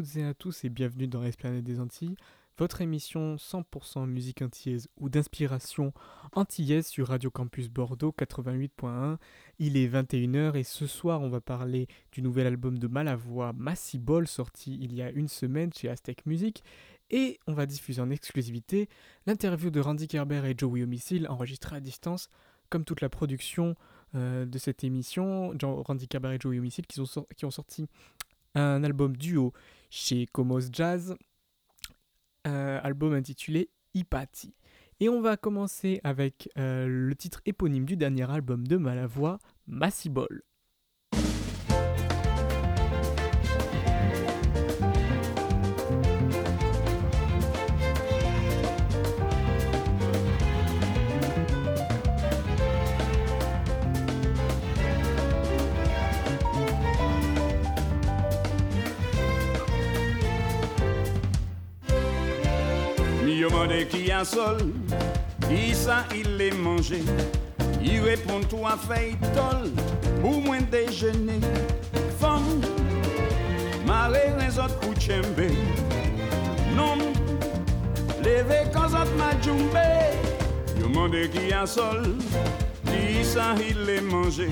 toutes 0.00 0.16
et 0.16 0.24
à 0.24 0.32
tous 0.32 0.64
et 0.64 0.70
bienvenue 0.70 1.08
dans 1.08 1.20
l'Esplanade 1.20 1.62
des 1.62 1.78
Antilles, 1.78 2.16
votre 2.56 2.80
émission 2.80 3.36
100% 3.36 4.06
musique 4.06 4.40
antillaise 4.40 4.88
ou 4.96 5.10
d'inspiration 5.10 5.92
antillaise 6.32 6.86
sur 6.86 7.08
Radio 7.08 7.30
Campus 7.30 7.68
Bordeaux 7.68 8.14
88.1. 8.18 9.18
Il 9.58 9.76
est 9.76 9.88
21h 9.88 10.56
et 10.56 10.62
ce 10.62 10.86
soir 10.86 11.20
on 11.20 11.28
va 11.28 11.42
parler 11.42 11.86
du 12.12 12.22
nouvel 12.22 12.46
album 12.46 12.78
de 12.78 12.86
Malavoie, 12.86 13.52
Massibol, 13.52 14.26
sorti 14.26 14.78
il 14.80 14.94
y 14.94 15.02
a 15.02 15.10
une 15.10 15.28
semaine 15.28 15.70
chez 15.70 15.90
Aztec 15.90 16.24
Music. 16.24 16.64
Et 17.10 17.38
on 17.46 17.52
va 17.52 17.66
diffuser 17.66 18.00
en 18.00 18.08
exclusivité 18.08 18.88
l'interview 19.26 19.68
de 19.68 19.80
Randy 19.80 20.08
Kerber 20.08 20.46
et 20.46 20.54
Joey 20.56 20.82
Homicile 20.82 21.26
enregistrée 21.28 21.76
à 21.76 21.80
distance, 21.80 22.30
comme 22.70 22.86
toute 22.86 23.02
la 23.02 23.10
production 23.10 23.74
euh, 24.14 24.46
de 24.46 24.56
cette 24.56 24.82
émission. 24.82 25.52
Randy 25.62 26.08
Kerber 26.08 26.36
et 26.36 26.38
Joey 26.40 26.58
Homicile 26.58 26.86
qui 26.86 27.44
ont 27.44 27.50
sorti 27.50 27.86
un 28.54 28.82
album 28.82 29.16
duo 29.16 29.52
chez 29.90 30.26
Comos 30.26 30.72
Jazz, 30.72 31.14
un 32.44 32.76
album 32.76 33.12
intitulé 33.12 33.70
Ipati. 33.94 34.54
Et 35.00 35.08
on 35.08 35.20
va 35.20 35.36
commencer 35.36 36.00
avec 36.04 36.48
euh, 36.58 36.86
le 36.86 37.14
titre 37.14 37.40
éponyme 37.46 37.86
du 37.86 37.96
dernier 37.96 38.30
album 38.30 38.66
de 38.66 38.76
Malavoie, 38.76 39.38
Massibol. 39.66 40.42
Demande 63.40 63.88
qui 63.88 64.10
a 64.10 64.24
sol, 64.24 64.58
qui 65.48 65.74
ça 65.74 66.04
il 66.14 66.40
est 66.40 66.54
mangé. 66.54 67.02
Il 67.82 68.00
répond 68.00 68.40
toi 68.40 68.76
fait 68.88 69.16
tol, 69.34 69.70
pour 70.20 70.42
moins 70.42 70.60
déjeuner. 70.60 71.40
Femme, 72.18 72.60
marée 73.86 74.32
les 74.38 74.58
autres 74.58 74.78
couchembe. 74.80 75.50
Non, 76.76 76.98
levé 78.22 78.68
quand 78.72 78.86
autres 78.86 79.16
m'a 79.16 79.32
djumbe. 79.40 79.78
Demande 80.78 81.28
qui 81.30 81.52
a 81.52 81.66
sol, 81.66 82.16
qui 82.84 83.24
ça 83.24 83.54
il 83.56 83.88
est 83.88 84.02
mangé. 84.02 84.48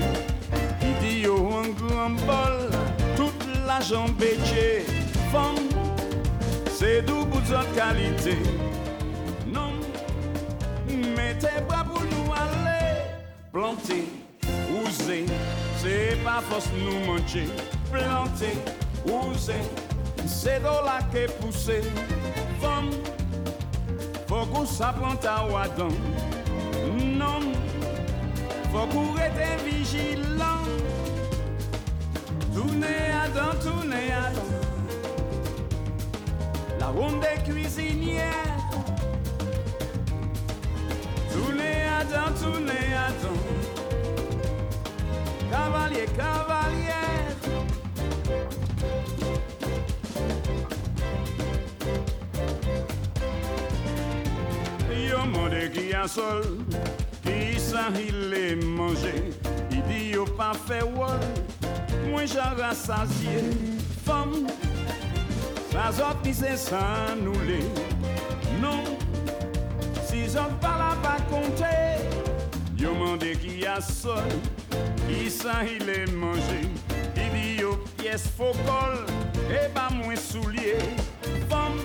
Qui 0.79 1.05
dit 1.05 1.19
yo 1.21 1.35
un 1.35 1.69
grand 1.69 2.09
bol, 2.25 2.69
toute 3.15 3.45
la 3.67 3.79
jambe 3.81 4.23
Femme, 5.31 5.69
c'est 6.71 7.03
double 7.03 7.37
de 7.43 7.75
qualité. 7.75 8.68
Mettez 11.41 11.61
bras 11.69 11.85
pour 11.85 12.01
nous 12.01 12.33
aller 12.33 12.97
planter, 13.53 14.09
oser, 14.83 15.25
c'est 15.77 16.21
pas 16.21 16.41
force 16.41 16.69
nous 16.77 17.05
manger. 17.05 17.47
Planter, 17.89 18.57
oser, 19.05 19.61
c'est 20.27 20.61
dans 20.61 20.81
la 20.81 20.99
que 21.13 21.31
pousser. 21.31 21.81
Femme, 22.61 22.89
faut 24.27 24.45
qu'on 24.47 24.65
s'apprenne 24.65 25.17
à 25.25 25.45
wadon. 25.45 25.87
Non, 27.17 27.39
faut 28.73 28.87
qu'on 28.87 29.13
reste 29.13 29.63
vigilant. 29.65 30.65
Tournez 32.53 33.11
à 33.13 33.29
dents, 33.29 33.57
tournez 33.63 34.11
à 34.11 34.29
dents. 34.33 34.55
La 36.81 36.87
ronde 36.87 37.21
des 37.21 37.49
cuisinières. 37.49 38.48
Tournez 41.39 41.83
à 41.97 42.03
dents, 42.03 42.33
tournez 42.37 42.87
à 42.93 43.09
dents. 43.21 43.43
Cavalier, 45.49 46.07
cavalière. 46.17 47.37
Yo 55.09 55.19
monde 55.25 55.71
qui 55.73 55.93
a 55.93 56.07
sol, 56.07 56.43
qui 57.23 57.57
ça 57.57 57.87
il 57.95 58.33
est. 58.33 58.57
Il 59.71 59.83
dit 59.83 60.09
yo 60.09 60.25
pas 60.25 60.51
fait 60.67 60.83
wol, 60.83 61.19
moi 62.09 62.25
j'ai 62.25 62.39
rassasié. 62.39 63.39
Femme, 64.05 64.47
ça 65.71 65.91
zot 65.93 66.17
qui 66.21 66.33
c'est 66.33 66.57
ça 66.57 67.15
nous 67.23 67.39
les. 67.47 67.65
Non, 68.61 68.83
si 70.05 70.29
j'en 70.29 70.51
parle 70.59 70.78
à 70.99 71.07
pas 71.07 71.21
compter, 71.29 72.03
yo 72.77 72.93
mandé 72.93 73.33
qui 73.33 73.65
a 73.65 73.81
sol, 73.81 74.23
qui 75.07 75.29
ça 75.29 75.63
il 75.63 75.89
est 75.89 76.11
mangé. 76.11 76.61
Il 77.15 77.31
dit 77.31 77.61
yo 77.61 77.77
pièce 77.97 78.27
faux 78.37 78.53
et 79.49 79.69
pas 79.73 79.89
moins 79.91 80.15
soulier. 80.15 80.77
Femme, 81.49 81.79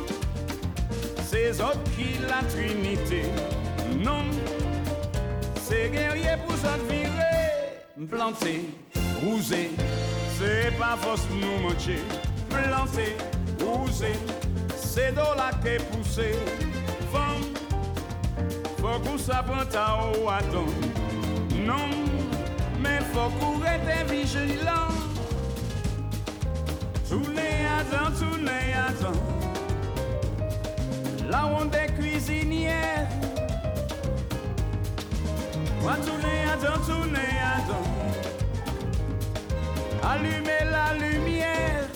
c'est 1.26 1.60
autres 1.60 1.82
qui 1.96 2.18
la 2.28 2.42
trinité. 2.48 3.22
Non, 4.02 4.24
c'est 5.62 5.90
guerrier 5.90 6.36
pour 6.46 6.56
ça 6.56 6.76
virer. 6.88 8.08
Planter, 8.10 8.64
c'est 10.38 10.78
pas 10.78 10.96
force 11.00 11.26
nous 11.30 11.62
manger. 11.62 12.00
Planter, 12.50 13.16
c'est 14.76 15.14
dans 15.14 15.34
la 15.34 15.50
pousser. 15.90 16.34
Femme, 17.12 17.42
faut 18.84 18.98
qu'on 19.00 19.16
s'apprenne 19.16 19.74
à 19.74 19.96
haut 19.96 20.28
attendre. 20.28 20.72
Non, 21.64 21.88
mais 22.82 23.00
faut 23.12 23.30
qu'on 23.38 23.58
reste 23.58 24.10
vigilant. 24.10 24.92
Tournez 27.08 27.56
à 27.76 27.82
temps, 27.90 28.12
tournez 28.18 28.74
à 28.86 28.92
temps. 29.02 29.22
La 31.30 31.42
ronde 31.42 31.70
des 31.70 31.92
cuisinières. 31.94 33.08
Va 35.80 35.96
tourner 35.96 36.38
à 36.52 36.56
temps, 36.64 36.80
tourner 36.86 37.32
à 37.42 37.56
temps. 37.68 37.90
Allumez 40.10 40.64
la 40.70 40.94
lumière. 40.94 41.88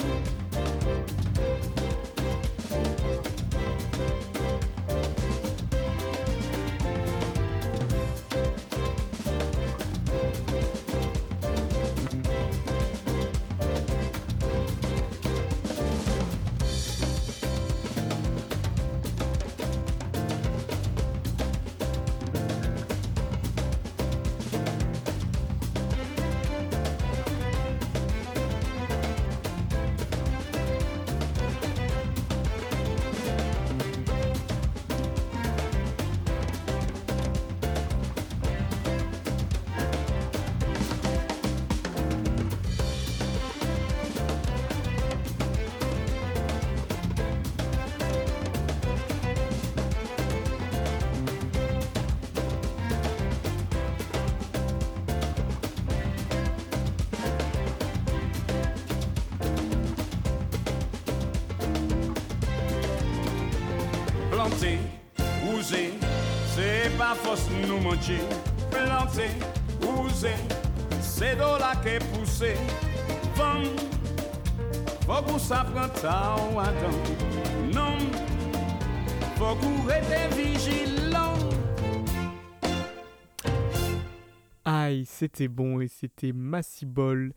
C'était 85.29 85.49
bon 85.49 85.79
et 85.81 85.89
c'était 85.89 86.33
Massibol 86.33 87.35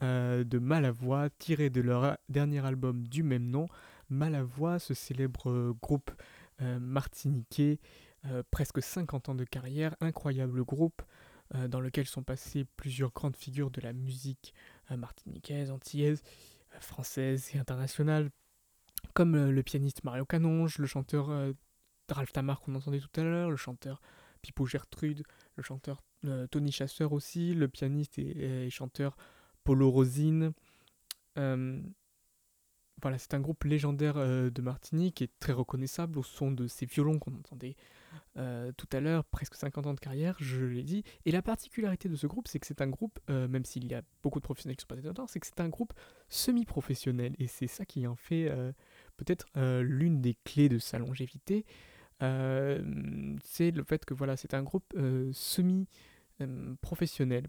de 0.00 0.58
Malavoie, 0.58 1.28
tiré 1.38 1.68
de 1.68 1.82
leur 1.82 2.16
dernier 2.30 2.64
album 2.64 3.06
du 3.06 3.22
même 3.22 3.50
nom. 3.50 3.66
Malavoie, 4.08 4.78
ce 4.78 4.94
célèbre 4.94 5.76
groupe 5.82 6.10
martiniquais, 6.60 7.80
presque 8.50 8.82
50 8.82 9.28
ans 9.28 9.34
de 9.34 9.44
carrière, 9.44 9.94
incroyable 10.00 10.64
groupe 10.64 11.02
dans 11.68 11.80
lequel 11.80 12.06
sont 12.06 12.22
passées 12.22 12.64
plusieurs 12.76 13.12
grandes 13.12 13.36
figures 13.36 13.70
de 13.70 13.82
la 13.82 13.92
musique 13.92 14.54
martiniquaise, 14.96 15.70
antillaise, 15.70 16.22
française 16.80 17.50
et 17.52 17.58
internationale, 17.58 18.30
comme 19.12 19.50
le 19.50 19.62
pianiste 19.62 20.02
Mario 20.02 20.24
Canonge, 20.24 20.78
le 20.78 20.86
chanteur 20.86 21.28
Ralph 22.08 22.32
Tamar 22.32 22.60
qu'on 22.60 22.74
entendait 22.74 23.00
tout 23.00 23.20
à 23.20 23.22
l'heure, 23.22 23.50
le 23.50 23.56
chanteur 23.56 24.00
Pipo 24.44 24.66
Gertrude, 24.66 25.22
le 25.56 25.62
chanteur 25.62 26.02
euh, 26.26 26.46
Tony 26.46 26.70
Chasseur 26.70 27.14
aussi, 27.14 27.54
le 27.54 27.66
pianiste 27.66 28.18
et, 28.18 28.68
chanteur 28.68 29.16
Polo 29.64 29.90
Rosine. 29.90 30.52
Euh, 31.38 31.80
voilà, 33.00 33.16
c'est 33.16 33.32
un 33.32 33.40
groupe 33.40 33.64
légendaire 33.64 34.18
euh, 34.18 34.50
de 34.50 34.60
Martinique 34.60 35.22
et 35.22 35.30
très 35.40 35.54
reconnaissable 35.54 36.18
au 36.18 36.22
son 36.22 36.50
de 36.50 36.66
ces 36.66 36.84
violons 36.84 37.18
qu'on 37.18 37.34
entendait 37.34 37.76
tout 38.76 38.86
à 38.92 39.00
l'heure, 39.00 39.24
presque 39.24 39.56
50 39.56 39.88
ans 39.88 39.94
de 39.94 39.98
carrière, 39.98 40.36
je 40.38 40.64
l'ai 40.64 40.84
dit. 40.84 41.02
Et 41.24 41.32
la 41.32 41.42
particularité 41.42 42.08
de 42.08 42.14
ce 42.14 42.28
groupe, 42.28 42.46
c'est 42.46 42.60
que 42.60 42.66
c'est 42.66 42.80
un 42.80 42.88
groupe, 42.88 43.18
même 43.28 43.64
s'il 43.64 43.86
y 43.88 43.94
a 43.94 44.02
beaucoup 44.22 44.38
de 44.38 44.44
professionnels 44.44 44.76
qui 44.76 44.82
sont 44.82 44.86
passés 44.86 45.02
dedans, 45.02 45.26
c'est 45.26 45.40
que 45.40 45.46
c'est 45.46 45.60
un 45.60 45.68
groupe 45.68 45.92
semi-professionnel. 46.28 47.34
Et 47.40 47.48
c'est 47.48 47.66
ça 47.66 47.84
qui 47.84 48.06
en 48.06 48.14
fait 48.14 48.48
peut-être 49.16 49.46
l'une 49.82 50.20
des 50.20 50.36
clés 50.44 50.68
de 50.68 50.78
sa 50.78 50.98
longévité. 50.98 51.64
C'est 52.20 53.70
le 53.70 53.84
fait 53.84 54.04
que 54.04 54.14
voilà, 54.14 54.36
c'est 54.36 54.54
un 54.54 54.62
groupe 54.62 54.94
semi-professionnel. 55.32 57.46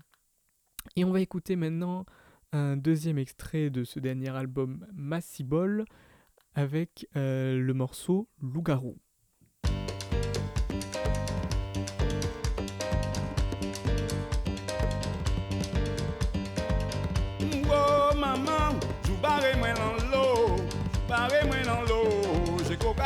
Et 0.95 1.03
on 1.03 1.11
va 1.11 1.21
écouter 1.21 1.55
maintenant 1.55 2.05
un 2.51 2.77
deuxième 2.77 3.17
extrait 3.17 3.69
de 3.69 3.83
ce 3.83 3.99
dernier 3.99 4.29
album 4.29 4.85
Massibol 4.93 5.85
avec 6.53 7.07
le 7.15 7.73
morceau 7.73 8.29
Loup-garou. 8.41 8.97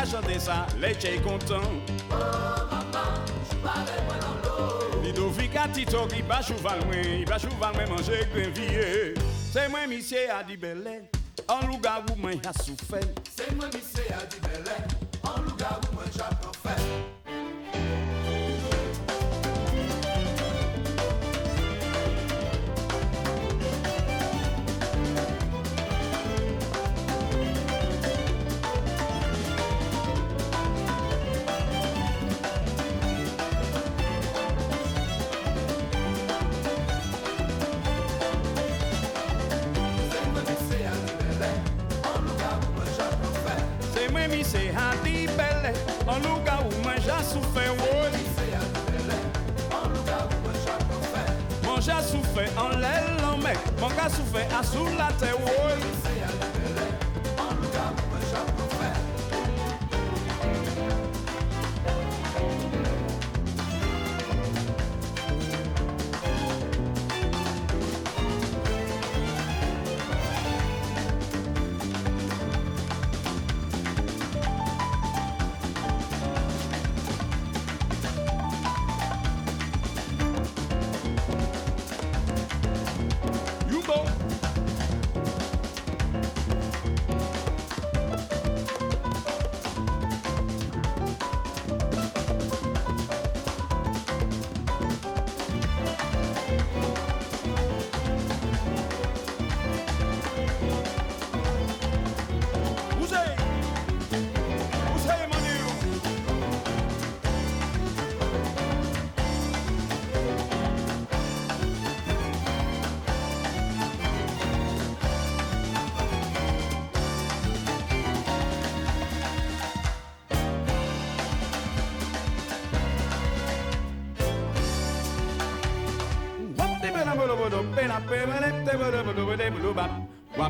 Ka 0.09 0.21
chante 0.21 0.39
sa, 0.39 0.65
leche 0.79 1.21
kontan 1.21 1.61
Oh 2.11 2.67
maman, 2.71 3.21
choubale 3.49 3.95
mwen 4.07 4.19
nan 4.19 4.37
lo 4.43 4.55
Lidovika 5.03 5.67
tito 5.73 6.07
ki 6.07 6.21
ba 6.27 6.41
chouval 6.43 6.79
mwen, 6.85 7.25
ba 7.25 7.39
chouval 7.39 7.73
mwen 7.73 7.89
manje 7.89 8.25
grenviye 8.33 9.15
Se 9.51 9.67
mwen 9.67 9.89
misye 9.89 10.29
a 10.29 10.43
di 10.43 10.57
bele, 10.57 11.09
an 11.47 11.67
luga 11.67 12.03
wou 12.07 12.15
mwen 12.17 12.39
a 12.45 12.53
soufen 12.53 13.07
Se 13.29 13.45
mwen 13.55 13.69
misye 13.73 14.05
a 14.09 14.25
Manga 53.79 54.09
souffert 54.09 54.47
à 54.59 54.63
sous 54.63 54.85
la 54.97 55.11
terre, 55.19 55.37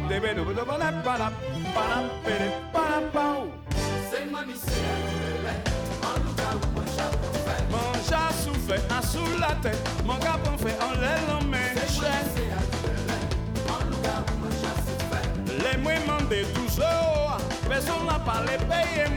di 0.09 0.19
bele, 0.19 0.41
an 6.01 6.21
japon 6.97 7.33
fen 7.45 7.63
Manja 7.71 8.23
souffle 8.43 8.79
un 8.89 9.01
sous 9.03 9.39
la 9.39 9.53
tête, 9.61 9.77
mon 10.05 10.17
gars 10.17 10.39
fait 10.57 10.77
en 10.81 10.93
l'aile 10.99 11.29
en 11.29 11.43
main. 11.45 11.57
Les 15.61 15.77
moins 15.77 16.23
des 16.29 16.43
12 16.43 16.79
euros, 16.79 17.37
personne 17.69 18.05
n'a 18.07 18.19
pas 18.19 18.41
les 18.47 18.57
payer 18.65 19.07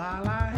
moins 0.00 0.24
belle. 0.24 0.49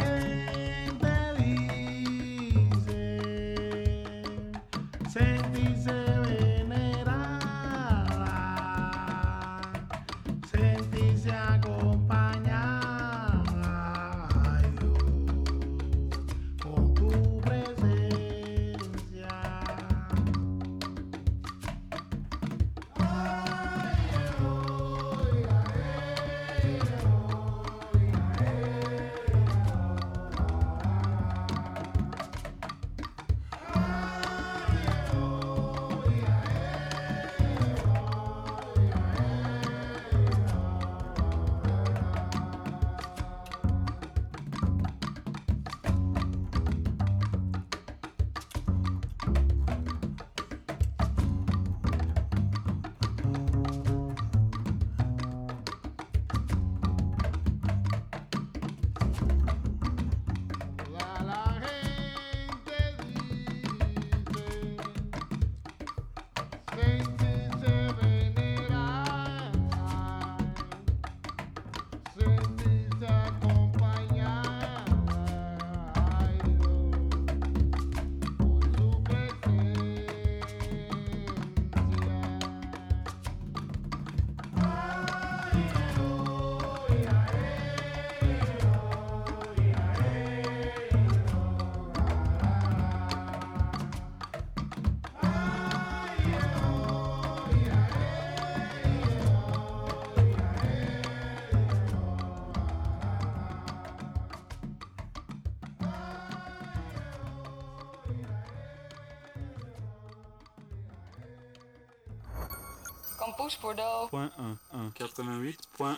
Campus 113.37 113.59
Bordeaux. 113.61 114.09
Point 114.11 114.31
1, 114.75 114.91
88.1. 114.91 115.97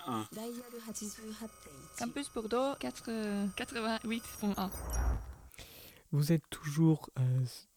Campus 1.99 2.31
Bordeaux 2.33 2.75
88.1. 2.81 4.71
Vous 6.13 6.33
êtes 6.33 6.49
toujours 6.49 7.11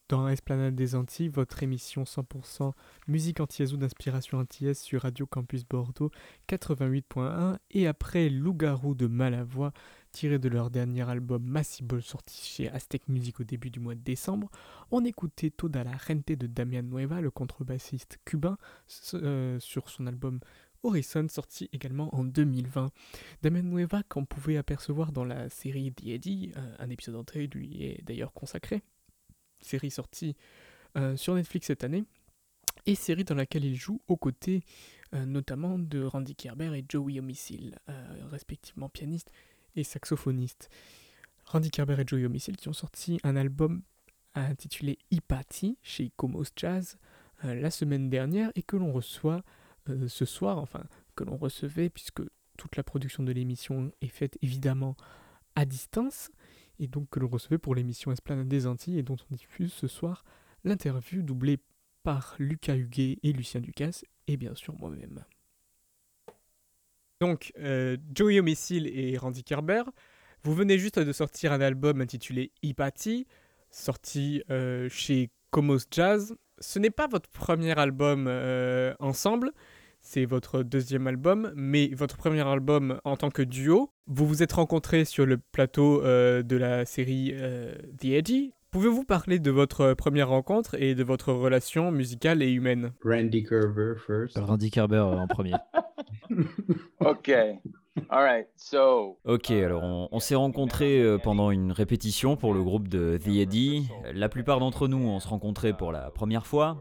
dans 0.10 0.30
Esplanade 0.30 0.76
des 0.76 0.96
Antilles, 0.96 1.28
votre 1.28 1.64
émission 1.64 2.04
100% 2.04 2.72
musique 3.08 3.42
antillaise 3.42 3.74
ou 3.74 3.78
d'inspiration 3.78 4.38
antillaise 4.38 4.80
sur 4.80 5.02
Radio 5.02 5.26
Campus 5.26 5.66
Bordeaux 5.66 6.12
88.1 6.48 7.58
et 7.72 7.88
après 7.88 8.30
Loup-garou 8.30 8.96
de 8.96 9.08
Malavoie 9.08 9.74
tiré 10.14 10.40
de 10.40 10.48
leur 10.48 10.70
dernier 10.70 11.08
album 11.10 11.44
Massible 11.44 12.02
sorti 12.02 12.42
chez 12.42 12.70
Aztec 12.70 13.08
Music 13.10 13.40
au 13.42 13.44
début 13.44 13.70
du 13.70 13.80
mois 13.80 13.96
de 13.96 14.00
décembre, 14.00 14.50
on 14.92 15.04
écoutait 15.04 15.50
Toda 15.50 15.84
la 15.84 15.98
Rente 15.98 16.32
de 16.32 16.48
Damian 16.48 16.84
Nueva, 16.84 17.20
le 17.20 17.30
contrebassiste 17.30 18.18
cubain, 18.24 18.58
euh, 19.14 19.60
sur 19.60 19.90
son 19.90 20.08
album 20.08 20.40
Horizon 20.84 21.28
sorti 21.28 21.70
également 21.74 22.16
en 22.16 22.24
2020. 22.24 22.92
Damian 23.42 23.64
Nueva 23.64 24.04
qu'on 24.04 24.26
pouvait 24.26 24.58
apercevoir 24.58 25.12
dans 25.12 25.26
la 25.26 25.50
série 25.50 25.92
The 25.92 26.08
Eddie, 26.08 26.54
un 26.80 26.90
épisode 26.90 27.16
entier 27.16 27.48
lui 27.48 27.84
est 27.84 28.04
d'ailleurs 28.04 28.32
consacré, 28.32 28.84
série 29.62 29.92
sortie 29.92 30.36
euh, 30.98 31.16
sur 31.16 31.36
Netflix 31.36 31.68
cette 31.68 31.84
année, 31.84 32.06
et 32.86 32.96
série 32.96 33.24
dans 33.24 33.36
laquelle 33.36 33.66
il 33.66 33.76
joue 33.76 34.02
aux 34.08 34.18
côtés 34.18 34.64
notamment 35.14 35.80
de 35.80 36.04
Randy 36.04 36.36
Kerber 36.36 36.78
et 36.78 36.84
Joey 36.88 37.18
Homicile, 37.20 37.80
respectivement 38.30 38.90
pianiste 38.90 39.32
et 39.78 39.86
saxophoniste. 39.86 40.70
Randy 41.46 41.72
Kerber 41.72 42.02
et 42.02 42.04
Joey 42.06 42.26
Homicile 42.26 42.58
qui 42.58 42.68
ont 42.68 42.74
sorti 42.74 43.18
un 43.24 43.38
album 43.38 43.84
intitulé 44.36 45.00
Ipati 45.12 45.78
chez 45.82 46.12
Comos 46.16 46.44
Jazz 46.56 46.98
euh, 47.46 47.56
la 47.56 47.72
semaine 47.72 48.10
dernière 48.10 48.52
et 48.56 48.64
que 48.64 48.76
l'on 48.76 48.92
reçoit 48.92 49.44
euh, 49.90 50.08
ce 50.08 50.26
soir, 50.26 50.58
enfin 50.58 50.84
que 51.16 51.24
l'on 51.24 51.38
recevait 51.38 51.90
puisque 51.90 52.22
toute 52.58 52.76
la 52.76 52.84
production 52.84 53.24
de 53.24 53.32
l'émission 53.32 53.92
est 54.02 54.08
faite 54.08 54.38
évidemment 54.42 54.96
à 55.56 55.66
distance 55.66 56.32
et 56.80 56.88
donc 56.88 57.10
que 57.10 57.20
l'on 57.20 57.28
recevait 57.28 57.58
pour 57.58 57.76
l'émission 57.76 58.12
Esplanade 58.12 58.48
des 58.48 58.68
Antilles 58.68 59.00
et 59.00 59.04
dont 59.04 59.18
on 59.32 59.36
diffuse 59.36 59.74
ce 59.74 59.88
soir 59.88 60.24
l'interview 60.64 61.22
doublée 61.22 61.60
par 62.04 62.36
Lucas 62.40 62.76
Huguet 62.76 63.20
et 63.24 63.34
Lucien 63.34 63.62
Ducasse 63.62 64.06
et 64.28 64.38
bien 64.38 64.56
sûr 64.56 64.78
moi-même. 64.80 65.24
Donc, 67.20 67.52
euh, 67.58 67.98
Joey 68.14 68.40
Homicile 68.40 68.88
et 68.88 69.18
Randy 69.18 69.44
Kerber, 69.44 69.84
vous 70.44 70.54
venez 70.54 70.78
juste 70.78 71.00
de 71.00 71.12
sortir 71.12 71.52
un 71.52 71.62
album 71.62 72.00
intitulé 72.02 72.52
Ipati, 72.62 73.26
sorti 73.72 74.44
euh, 74.50 74.88
chez 74.90 75.32
Comos 75.50 75.80
Jazz. 75.90 76.36
Ce 76.60 76.80
n'est 76.80 76.92
pas 76.92 77.08
votre 77.08 77.30
premier 77.30 77.78
album 77.78 78.28
euh, 78.28 78.94
ensemble, 79.00 79.52
c'est 80.08 80.24
votre 80.24 80.64
deuxième 80.64 81.06
album, 81.06 81.52
mais 81.54 81.90
votre 81.94 82.16
premier 82.16 82.48
album 82.48 83.02
en 83.04 83.18
tant 83.18 83.30
que 83.30 83.42
duo. 83.42 83.92
Vous 84.08 84.26
vous 84.26 84.42
êtes 84.42 84.54
rencontrés 84.54 85.04
sur 85.04 85.26
le 85.26 85.38
plateau 85.38 86.02
de 86.02 86.56
la 86.56 86.86
série 86.86 87.36
The 88.00 88.06
Edgy. 88.06 88.54
Pouvez-vous 88.72 89.04
parler 89.04 89.40
de 89.40 89.52
votre 89.52 89.94
première 89.96 90.30
rencontre 90.30 90.76
et 90.82 90.96
de 90.96 91.04
votre 91.04 91.34
relation 91.34 91.92
musicale 91.92 92.42
et 92.42 92.52
humaine? 92.52 92.94
Randy 93.04 93.44
Kerber 93.44 93.96
first. 94.06 94.38
Randy 94.38 94.72
Kerber 94.72 95.00
en 95.00 95.28
premier. 95.28 95.56
ok. 97.00 97.30
All 98.10 98.24
right. 98.24 98.48
So, 98.56 99.18
ok, 99.26 99.52
alors 99.52 99.84
on, 100.12 100.20
s'est 100.20 100.36
rencontrés 100.36 101.02
euh, 101.02 101.18
pendant 101.18 101.52
une 101.52 101.72
répétition 101.72 102.38
pour 102.38 102.54
le 102.54 102.64
groupe 102.64 102.88
de 102.88 103.18
The 103.18 103.40
Eddie. 103.40 103.90
La 104.14 104.30
plupart 104.30 104.60
d'entre 104.60 104.88
nous, 104.88 104.98
on 104.98 105.20
se 105.20 105.28
rencontrait 105.28 105.76
pour 105.76 105.92
la 105.92 106.12
première 106.12 106.46
fois. 106.46 106.78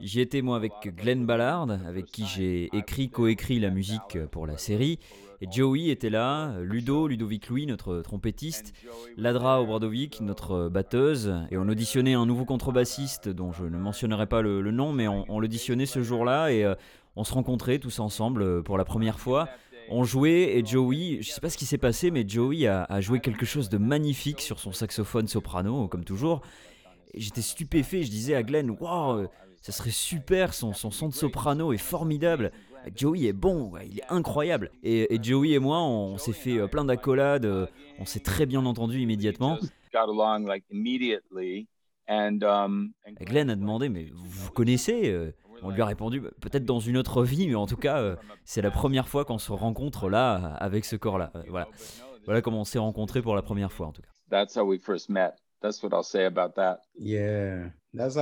J'y 0.00 0.20
étais 0.20 0.42
moi 0.42 0.56
avec 0.56 0.72
Glenn 0.96 1.24
Ballard, 1.24 1.70
avec 1.70 2.06
qui 2.06 2.26
j'ai 2.26 2.68
écrit, 2.76 3.08
coécrit 3.08 3.58
la 3.60 3.70
musique 3.70 4.18
pour 4.30 4.46
la 4.46 4.58
série. 4.58 4.98
Et 5.40 5.46
Joey 5.50 5.88
était 5.88 6.10
là, 6.10 6.54
Ludo, 6.60 7.08
Ludovic 7.08 7.48
Louis, 7.48 7.66
notre 7.66 8.00
trompettiste, 8.00 8.72
Ladra 9.18 9.60
Obradovic, 9.60 10.20
notre 10.22 10.68
batteuse, 10.68 11.34
et 11.50 11.58
on 11.58 11.68
auditionnait 11.68 12.14
un 12.14 12.24
nouveau 12.24 12.46
contrebassiste 12.46 13.28
dont 13.28 13.52
je 13.52 13.64
ne 13.64 13.76
mentionnerai 13.76 14.26
pas 14.26 14.40
le, 14.40 14.70
nom, 14.70 14.92
mais 14.92 15.08
on, 15.08 15.24
on 15.28 15.40
l'auditionnait 15.40 15.86
ce 15.86 16.02
jour-là 16.02 16.52
et 16.52 16.64
euh, 16.64 16.74
on 17.16 17.24
se 17.24 17.32
rencontrait 17.32 17.78
tous 17.78 17.98
ensemble 17.98 18.42
euh, 18.42 18.62
pour 18.62 18.78
la 18.78 18.84
première 18.84 19.18
fois. 19.18 19.48
On 19.88 20.04
jouait 20.04 20.56
et 20.56 20.64
Joey, 20.64 21.18
je 21.22 21.30
sais 21.30 21.40
pas 21.40 21.50
ce 21.50 21.56
qui 21.56 21.66
s'est 21.66 21.78
passé, 21.78 22.10
mais 22.10 22.24
Joey 22.26 22.66
a, 22.66 23.00
joué 23.00 23.20
quelque 23.20 23.46
chose 23.46 23.68
de 23.68 23.78
magnifique 23.78 24.40
sur 24.40 24.58
son 24.58 24.72
saxophone 24.72 25.28
soprano, 25.28 25.86
comme 25.86 26.04
toujours. 26.04 26.40
J'étais 27.14 27.42
stupéfait, 27.42 28.02
je 28.02 28.10
disais 28.10 28.34
à 28.34 28.42
Glenn, 28.42 28.70
waouh, 28.70 29.28
ça 29.66 29.72
serait 29.72 29.90
super, 29.90 30.54
son, 30.54 30.72
son 30.72 31.08
de 31.08 31.14
soprano 31.14 31.72
est 31.72 31.78
formidable. 31.78 32.52
Joey 32.94 33.24
est 33.24 33.32
bon, 33.32 33.72
il 33.84 33.98
est 33.98 34.08
incroyable. 34.08 34.70
Et, 34.84 35.18
Joey 35.20 35.50
et 35.50 35.58
moi, 35.58 35.82
on, 35.82 36.18
s'est 36.18 36.32
fait 36.32 36.58
euh, 36.58 36.68
plein 36.68 36.84
d'accolades, 36.84 37.46
euh, 37.46 37.66
on 37.98 38.04
s'est 38.04 38.20
très 38.20 38.46
bien 38.46 38.64
entendu 38.64 39.00
immédiatement. 39.00 39.58
Glenn 43.20 43.50
a 43.50 43.56
demandé, 43.56 43.88
mais 43.88 44.04
vous 44.14 44.24
vous 44.28 44.50
connaissez 44.52 45.32
on 45.62 45.70
lui 45.70 45.82
a 45.82 45.86
répondu 45.86 46.20
bah, 46.20 46.30
peut-être 46.40 46.64
dans 46.64 46.80
une 46.80 46.96
autre 46.96 47.22
vie, 47.24 47.48
mais 47.48 47.54
en 47.54 47.66
tout 47.66 47.76
cas, 47.76 47.98
euh, 47.98 48.16
c'est 48.44 48.62
la 48.62 48.70
première 48.70 49.08
fois 49.08 49.24
qu'on 49.24 49.38
se 49.38 49.52
rencontre 49.52 50.08
là 50.08 50.54
avec 50.58 50.84
ce 50.84 50.96
corps-là. 50.96 51.32
Euh, 51.34 51.42
voilà. 51.48 51.68
voilà 52.24 52.42
comment 52.42 52.60
on 52.60 52.64
s'est 52.64 52.78
rencontrés 52.78 53.22
pour 53.22 53.34
la 53.34 53.42
première 53.42 53.72
fois 53.72 53.86
en 53.86 53.92
tout 53.92 54.02
cas. 54.02 54.08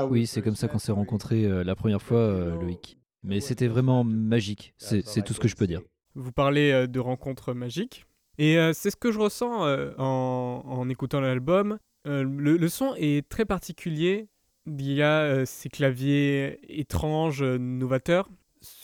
Oui, 0.07 0.27
c'est 0.27 0.43
comme 0.43 0.57
ça 0.57 0.69
qu'on 0.69 0.79
s'est 0.79 0.93
rencontrés 0.93 1.45
euh, 1.45 1.65
la 1.65 1.75
première 1.75 2.03
fois, 2.03 2.55
Loïc. 2.61 2.99
Mais 3.23 3.41
c'était 3.41 3.69
vraiment 3.69 4.05
magique. 4.05 4.75
C'est 4.77 5.23
tout 5.25 5.33
ce 5.35 5.41
que 5.41 5.49
je 5.49 5.57
peux 5.57 5.67
dire. 5.67 5.81
Vous 6.15 6.33
parlez 6.33 6.87
de 6.87 7.01
rencontres 7.01 7.55
magiques. 7.55 8.07
Et 8.39 8.59
euh, 8.59 8.73
c'est 8.73 8.91
ce 8.91 8.97
que 8.97 9.13
je 9.13 9.19
ressens 9.19 9.65
euh, 9.67 9.93
en, 9.99 10.63
en 10.65 10.89
écoutant 10.89 11.21
l'album. 11.21 11.79
Euh, 12.07 12.25
le, 12.25 12.57
le 12.57 12.69
son 12.69 12.95
est 12.97 13.29
très 13.29 13.45
particulier. 13.45 14.29
Il 14.67 14.93
y 14.93 15.03
a 15.03 15.21
euh, 15.21 15.45
ces 15.45 15.69
claviers 15.69 16.59
étranges, 16.81 17.43
euh, 17.43 17.59
novateurs. 17.59 18.29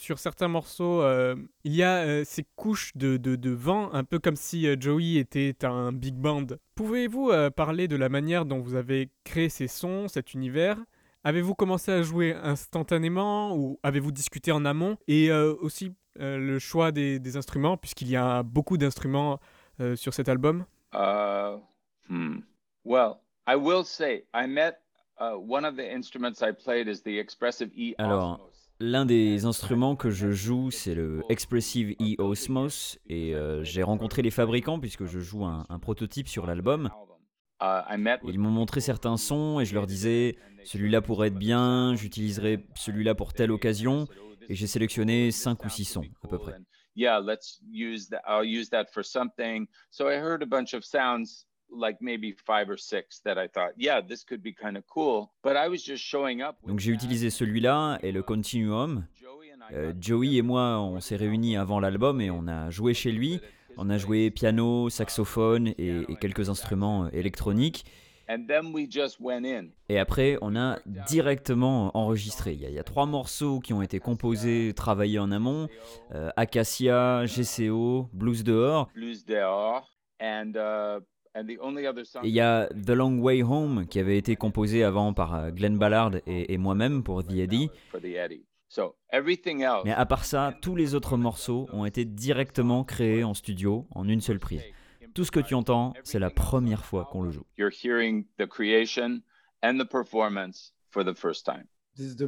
Sur 0.01 0.17
certains 0.17 0.47
morceaux, 0.47 1.03
euh, 1.03 1.35
il 1.63 1.75
y 1.75 1.83
a 1.83 1.97
euh, 1.97 2.23
ces 2.25 2.43
couches 2.55 2.91
de, 2.95 3.17
de- 3.17 3.35
de 3.35 3.51
vent, 3.51 3.93
un 3.93 4.03
peu 4.03 4.17
comme 4.17 4.35
si 4.35 4.65
euh, 4.65 4.75
Joey 4.79 5.17
était 5.17 5.63
un 5.63 5.91
big 5.91 6.15
band. 6.15 6.47
Pouvez-vous 6.73 7.29
euh, 7.29 7.51
parler 7.51 7.87
de 7.87 7.95
la 7.95 8.09
manière 8.09 8.45
dont 8.45 8.57
vous 8.61 8.73
avez 8.73 9.11
créé 9.25 9.47
ces 9.47 9.67
sons, 9.67 10.07
cet 10.07 10.33
univers? 10.33 10.79
Avez-vous 11.23 11.53
commencé 11.53 11.91
à 11.91 12.01
jouer 12.01 12.33
instantanément 12.33 13.55
ou 13.55 13.79
avez-vous 13.83 14.11
discuté 14.11 14.51
en 14.51 14.65
amont? 14.65 14.97
Et 15.07 15.29
euh, 15.29 15.53
aussi 15.61 15.93
euh, 16.19 16.39
le 16.39 16.57
choix 16.57 16.91
des, 16.91 17.19
des 17.19 17.37
instruments, 17.37 17.77
puisqu'il 17.77 18.09
y 18.09 18.15
a 18.15 18.41
beaucoup 18.41 18.79
d'instruments 18.79 19.39
euh, 19.81 19.95
sur 19.95 20.15
cet 20.15 20.29
album? 20.29 20.65
Uh, 20.95 21.59
hmm. 22.09 22.39
Well, 22.83 23.17
I 23.47 23.55
will 23.55 23.85
say 23.85 24.25
I 24.33 24.47
met 24.47 24.79
uh, 25.19 25.35
one 25.37 25.63
of 25.63 25.75
the 25.75 25.85
instruments 25.95 26.41
I 26.41 26.53
played 26.53 26.87
is 26.87 27.03
the 27.03 27.19
expressive 27.19 27.69
E 27.77 27.93
Alors, 27.99 28.39
Osmos. 28.39 28.50
L'un 28.81 29.05
des 29.05 29.45
instruments 29.45 29.95
que 29.95 30.09
je 30.09 30.31
joue, 30.31 30.71
c'est 30.71 30.95
le 30.95 31.21
Expressive 31.29 31.95
E 32.01 32.19
Osmos, 32.19 32.97
et 33.05 33.35
euh, 33.35 33.63
j'ai 33.63 33.83
rencontré 33.83 34.23
les 34.23 34.31
fabricants 34.31 34.79
puisque 34.79 35.05
je 35.05 35.19
joue 35.19 35.45
un, 35.45 35.67
un 35.69 35.77
prototype 35.77 36.27
sur 36.27 36.47
l'album. 36.47 36.89
Ils 37.61 38.39
m'ont 38.39 38.49
montré 38.49 38.81
certains 38.81 39.17
sons 39.17 39.59
et 39.59 39.65
je 39.65 39.75
leur 39.75 39.85
disais 39.85 40.35
celui-là 40.63 41.01
pourrait 41.01 41.27
être 41.27 41.37
bien, 41.37 41.93
j'utiliserai 41.95 42.65
celui-là 42.75 43.13
pour 43.13 43.33
telle 43.33 43.51
occasion, 43.51 44.07
et 44.49 44.55
j'ai 44.55 44.65
sélectionné 44.65 45.29
5 45.29 45.63
ou 45.63 45.69
6 45.69 45.85
sons 45.85 46.05
à 46.23 46.27
peu 46.27 46.39
près. 46.39 46.55
Yeah, 46.95 47.19
let's 47.19 47.61
use 47.71 48.09
that. 48.09 48.23
I'll 48.27 48.43
use 48.43 48.69
that 48.71 48.85
for 48.91 49.03
something. 49.03 49.67
So 49.91 50.09
I 50.09 50.15
heard 50.15 50.41
a 50.41 50.47
bunch 50.47 50.73
of 50.73 50.83
sounds, 50.83 51.45
like 51.71 51.97
maybe 52.01 52.35
five 52.45 52.69
or 52.69 52.77
six, 52.77 53.21
that 53.23 53.37
I 53.37 53.47
thought, 53.47 53.73
yeah, 53.77 54.01
this 54.01 54.23
could 54.23 54.41
be 54.41 54.53
kind 54.53 54.77
of 54.77 54.83
cool. 54.87 55.29
But 55.43 55.55
I 55.55 55.67
was 55.69 55.83
just 55.85 56.03
showing 56.03 56.41
up. 56.41 56.57
with 56.61 56.69
Donc 56.69 56.79
j'ai 56.79 56.91
utilisé 56.91 57.29
celui-là 57.29 57.99
et 58.01 58.11
le 58.11 58.21
Continuum. 58.23 59.05
Joey 59.15 59.51
Euh, 59.73 59.93
Joey 59.99 60.37
et 60.37 60.41
moi, 60.41 60.79
on 60.79 60.99
s'est 60.99 61.15
réunis 61.15 61.55
avant 61.55 61.79
l'album 61.79 62.19
et 62.19 62.29
on 62.31 62.47
a 62.47 62.69
joué 62.69 62.93
chez 62.93 63.11
lui. 63.11 63.39
On 63.77 63.89
a 63.89 63.97
joué 63.97 64.29
piano, 64.31 64.89
saxophone 64.89 65.69
et, 65.77 66.01
et 66.09 66.15
quelques 66.19 66.49
instruments 66.49 67.07
électroniques. 67.09 67.85
Et 69.89 69.99
après, 69.99 70.37
on 70.41 70.55
a 70.55 70.79
directement 71.07 71.95
enregistré. 71.97 72.53
Il 72.53 72.61
y, 72.61 72.65
a, 72.65 72.69
il 72.69 72.75
y 72.75 72.79
a 72.79 72.83
trois 72.83 73.05
morceaux 73.05 73.59
qui 73.59 73.73
ont 73.73 73.81
été 73.81 73.99
composés, 73.99 74.73
travaillés 74.73 75.19
en 75.19 75.31
amont. 75.31 75.67
Euh, 76.13 76.29
Acacia, 76.37 77.25
GCO, 77.25 78.09
Blues 78.13 78.43
dehors. 78.43 78.89
Blues 78.93 79.25
dehors. 79.25 79.89
And, 80.21 80.53
uh, 80.55 81.01
and 81.35 81.45
the 81.45 81.57
only 81.61 81.87
other 81.87 82.05
song. 82.05 82.23
Et 82.23 82.29
il 82.29 82.33
y 82.33 82.41
a 82.41 82.67
The 82.67 82.91
Long 82.91 83.19
Way 83.19 83.43
Home 83.43 83.85
qui 83.87 83.99
avait 83.99 84.17
été 84.17 84.35
composé 84.35 84.83
avant 84.83 85.13
par 85.13 85.35
euh, 85.35 85.51
Glenn 85.51 85.77
Ballard 85.77 86.15
et, 86.25 86.53
et 86.53 86.57
moi-même 86.57 87.03
pour 87.03 87.23
The 87.23 87.33
Eddie. 87.33 87.69
For 87.91 88.01
the 88.01 88.05
Eddie. 88.15 88.45
So 88.69 88.95
everything 89.11 89.61
else. 89.61 89.83
Mais 89.83 89.91
à 89.91 90.05
part 90.05 90.23
ça, 90.23 90.53
tous 90.61 90.75
les 90.75 90.95
autres 90.95 91.17
morceaux 91.17 91.67
ont 91.73 91.85
été 91.85 92.05
directement 92.05 92.83
créés 92.85 93.23
en 93.23 93.33
studio 93.33 93.85
en 93.91 94.07
une 94.07 94.21
seule 94.21 94.39
prise. 94.39 94.63
Tout 95.13 95.25
ce 95.25 95.31
que 95.31 95.41
tu 95.41 95.55
entends, 95.55 95.93
c'est 96.03 96.19
la 96.19 96.29
première 96.29 96.85
fois 96.85 97.09
qu'on 97.11 97.23
le 97.23 97.31
joue. 97.31 97.43
You're 97.57 97.71
hearing 97.71 98.25
the 98.37 98.47
creation 98.47 99.19
and 99.61 99.77
the 99.77 99.85
performance 99.85 100.73
for 100.89 101.03
the 101.03 101.13
first 101.13 101.45
time. 101.45 101.65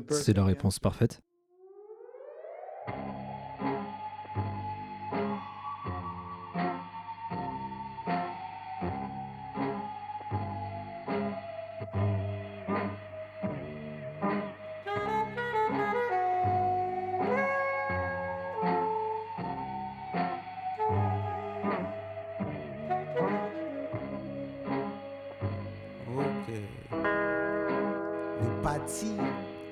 C'est 0.10 0.36
la 0.36 0.44
réponse 0.44 0.80
parfaite. 0.80 1.22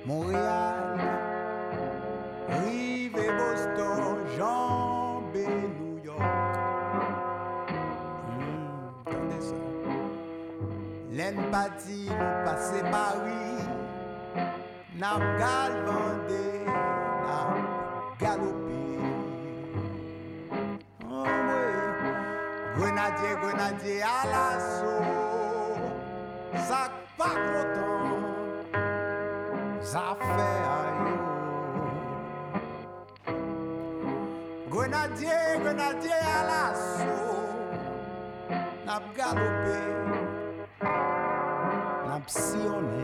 Montréal, 0.06 0.98
Rive 2.48 3.12
Boston, 3.12 4.16
Jambé 4.38 5.46
New 5.46 5.98
York. 6.02 6.56
Hmm, 8.26 9.40
ça. 9.40 9.54
L'en 11.12 11.50
parti, 11.50 12.08
nous 12.08 12.44
passer 12.44 12.82
Paris, 12.90 13.60
n'a 14.96 15.18
gal 15.38 15.72
Vendée, 15.84 16.64
n'a 17.26 17.42
galopé. 18.18 18.82
Oh, 21.04 21.22
ouais. 21.22 21.76
Grenadier, 22.76 23.34
grenadier 23.42 24.02
à 24.02 24.26
l'assaut. 24.26 25.22
Ça 26.54 26.90
pas 27.18 27.24
content, 27.24 28.01
Grenadier, 34.70 35.58
grenadier 35.62 36.12
à 36.12 36.14
l'assaut. 36.48 37.52
N'a 38.86 38.98
galopé, 39.16 39.80
n'a 42.06 42.18
il. 42.26 43.02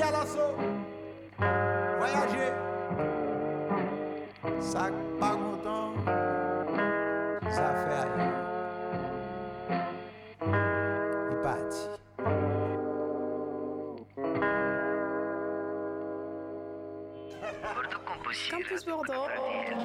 À 0.00 0.10
l'assaut, 0.10 0.56
voyager, 1.98 2.50
ça 4.60 4.90
pas 5.20 5.36
content, 5.36 5.92
ça 7.50 7.74
fait 7.74 7.98
ailleurs. 8.00 8.40
Il 11.30 11.36
parti. 11.42 11.82
Campus 18.50 18.82
Bordeaux, 18.86 19.28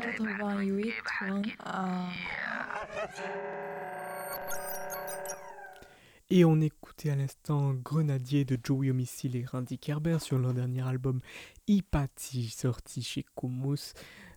88.1. 0.02 1.44
Et 6.30 6.44
on 6.46 6.60
à 7.06 7.16
l'instant 7.16 7.76
Grenadier 7.76 8.44
de 8.44 8.58
Joey 8.62 8.90
Homicile 8.90 9.36
et 9.36 9.46
Randy 9.46 9.78
Kerber 9.78 10.18
sur 10.20 10.40
leur 10.40 10.56
dernier 10.56 10.82
album 10.82 11.22
Ipati, 11.68 12.50
sorti 12.50 13.04
chez 13.04 13.24
Komos 13.36 13.94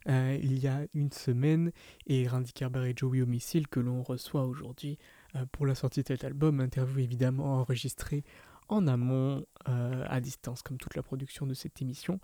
euh, 0.09 0.39
il 0.43 0.59
y 0.59 0.69
a 0.69 0.87
une 0.93 1.11
semaine. 1.11 1.73
Et 2.07 2.29
Randy 2.29 2.53
Kerber 2.53 2.89
et 2.89 2.93
Joey 2.95 3.23
Homicile 3.23 3.67
que 3.67 3.81
l'on 3.81 4.03
reçoit 4.03 4.45
aujourd'hui 4.45 4.99
euh, 5.37 5.47
pour 5.53 5.65
la 5.65 5.75
sortie 5.75 6.03
de 6.03 6.09
cet 6.09 6.23
album. 6.23 6.61
Interview 6.61 6.99
évidemment 6.99 7.61
enregistrée 7.61 8.25
en 8.69 8.87
amont, 8.87 9.45
euh, 9.69 10.05
à 10.07 10.21
distance, 10.21 10.63
comme 10.63 10.77
toute 10.77 10.95
la 10.97 11.03
production 11.03 11.47
de 11.47 11.55
cette 11.55 11.81
émission. 11.81 12.21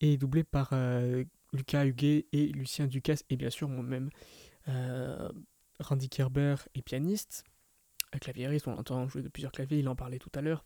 Et 0.00 0.16
doublée 0.16 0.44
par 0.44 0.72
Lucas 1.52 1.84
Huguet 1.84 2.26
et 2.32 2.46
Lucien 2.46 2.86
Ducasse, 2.86 3.24
et 3.28 3.36
bien 3.36 3.50
sûr 3.50 3.68
moi-même. 3.68 4.08
Randy 5.80 6.08
Kerber 6.08 6.54
est 6.74 6.82
pianiste 6.82 7.44
claviériste, 8.18 8.66
on 8.68 8.74
l'entend 8.74 9.06
jouer 9.08 9.22
de 9.22 9.28
plusieurs 9.28 9.52
claviers, 9.52 9.78
il 9.78 9.88
en 9.88 9.96
parlait 9.96 10.18
tout 10.18 10.30
à 10.34 10.40
l'heure. 10.40 10.64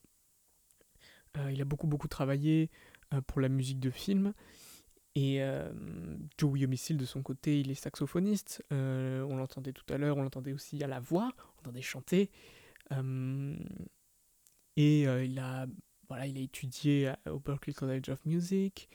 Euh, 1.38 1.52
il 1.52 1.60
a 1.60 1.64
beaucoup 1.64 1.86
beaucoup 1.86 2.08
travaillé 2.08 2.70
euh, 3.12 3.20
pour 3.22 3.40
la 3.40 3.48
musique 3.48 3.80
de 3.80 3.90
film. 3.90 4.32
Et 5.16 5.42
euh, 5.42 5.72
Joey 6.38 6.64
Homicile, 6.64 6.96
de 6.96 7.04
son 7.04 7.22
côté, 7.22 7.60
il 7.60 7.70
est 7.70 7.76
saxophoniste. 7.76 8.64
on 8.70 9.36
l'entendait 9.36 9.72
tout 9.72 9.84
à 9.92 9.98
l'heure, 9.98 10.16
on 10.16 10.22
l'entendait 10.22 10.52
aussi 10.52 10.82
à 10.82 10.88
la 10.88 10.98
voix, 10.98 11.32
on 11.38 11.56
l'entendait 11.58 11.82
chanter. 11.82 12.30
et 14.76 15.02
il, 15.02 15.38
a, 15.38 15.66
voilà, 16.08 16.26
il 16.26 16.36
a 16.36 16.40
étudié 16.40 17.12
au 17.30 17.38
Berklee 17.38 17.74
College 17.74 18.08
of 18.08 18.24
Music. 18.26 18.88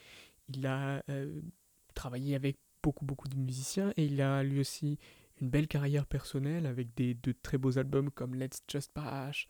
Il 0.50 0.68
a 0.68 1.02
travaillé 1.94 2.36
avec 2.36 2.58
beaucoup 2.84 3.06
beaucoup 3.06 3.30
de 3.30 3.38
musiciens 3.38 3.94
et 3.96 4.06
il 4.06 4.22
a 4.22 4.44
lui 4.44 4.60
aussi 4.60 5.00
une 5.41 5.49
belle 5.49 5.67
carrière 5.67 6.06
personnelle 6.06 6.65
avec 6.65 6.95
des, 6.95 7.13
de 7.13 7.32
très 7.32 7.58
beaux 7.58 7.78
albums 7.78 8.12
comme 8.12 8.36
Let's 8.36 8.62
Just 8.67 8.91
Pass 8.93 9.45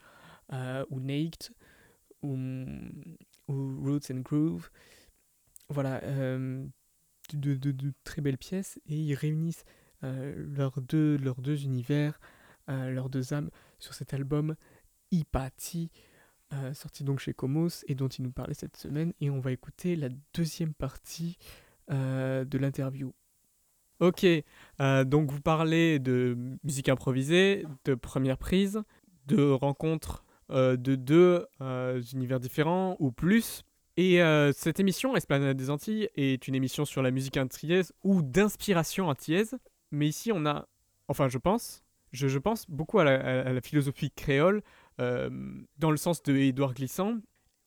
euh, 0.54 0.86
ou 0.90 1.00
Naked 1.00 1.52
ou, 2.22 2.38
Roots 3.48 4.12
and 4.12 4.20
Groove. 4.20 4.70
Voilà, 5.70 6.04
euh, 6.04 6.66
de, 7.34 7.56
de, 7.56 7.94
très 8.04 8.22
belles 8.22 8.38
pièces 8.38 8.80
et 8.88 8.96
ils 8.96 9.14
réunissent 9.14 9.66
euh, 10.04 10.34
leurs, 10.56 10.82
deux, 10.82 11.18
leurs 11.18 11.42
deux 11.42 11.64
univers, 11.64 12.20
leurs 12.68 13.10
deux 13.10 13.34
âmes 13.34 13.50
sur 13.80 13.96
cet 13.96 14.14
album 14.14 14.56
Ipati, 15.10 15.90
sorti 16.74 17.04
donc 17.04 17.20
chez 17.20 17.34
Komos 17.34 17.84
et 17.88 17.96
dont 17.96 18.08
il 18.08 18.22
nous 18.22 18.32
parlait 18.32 18.54
cette 18.54 18.78
semaine. 18.78 19.12
Et 19.22 19.32
on 19.32 19.40
va 19.40 19.52
écouter 19.52 19.96
la 19.96 20.10
deuxième 20.36 20.76
partie 20.76 21.40
de 21.90 22.58
l'interview. 22.60 23.12
Ok, 24.00 24.26
euh, 24.80 25.04
donc 25.04 25.30
vous 25.30 25.42
parlez 25.42 26.00
de 26.00 26.38
musique 26.64 26.88
improvisée, 26.88 27.66
de 27.84 27.96
première 27.96 28.38
prise, 28.38 28.82
de 29.26 29.50
rencontres 29.52 30.24
euh, 30.52 30.78
de 30.78 30.96
deux 30.96 31.46
euh, 31.60 32.02
univers 32.14 32.40
différents 32.40 32.96
ou 33.00 33.12
plus. 33.12 33.64
Et 33.98 34.22
cette 34.54 34.80
émission, 34.80 35.18
Esplanade 35.18 35.58
des 35.58 35.70
Antilles, 35.70 36.08
est 36.16 36.48
une 36.48 36.56
émission 36.56 36.86
sur 36.86 37.02
la 37.02 37.12
musique 37.12 37.36
antillaise 37.36 37.92
ou 38.06 38.22
d'inspiration 38.22 39.10
antillaise. 39.10 39.58
Mais 39.92 40.08
ici, 40.08 40.32
on 40.32 40.46
a, 40.46 40.70
enfin 41.10 41.28
je 41.28 41.38
pense, 41.38 41.84
je, 42.14 42.38
pense 42.38 42.66
beaucoup 42.70 43.00
à 43.00 43.04
la, 43.04 43.60
philosophie 43.60 44.10
créole, 44.10 44.62
dans 44.98 45.92
le 45.92 45.98
sens 45.98 46.24
de 46.24 46.34
Édouard 46.34 46.76
Glissant. 46.76 47.18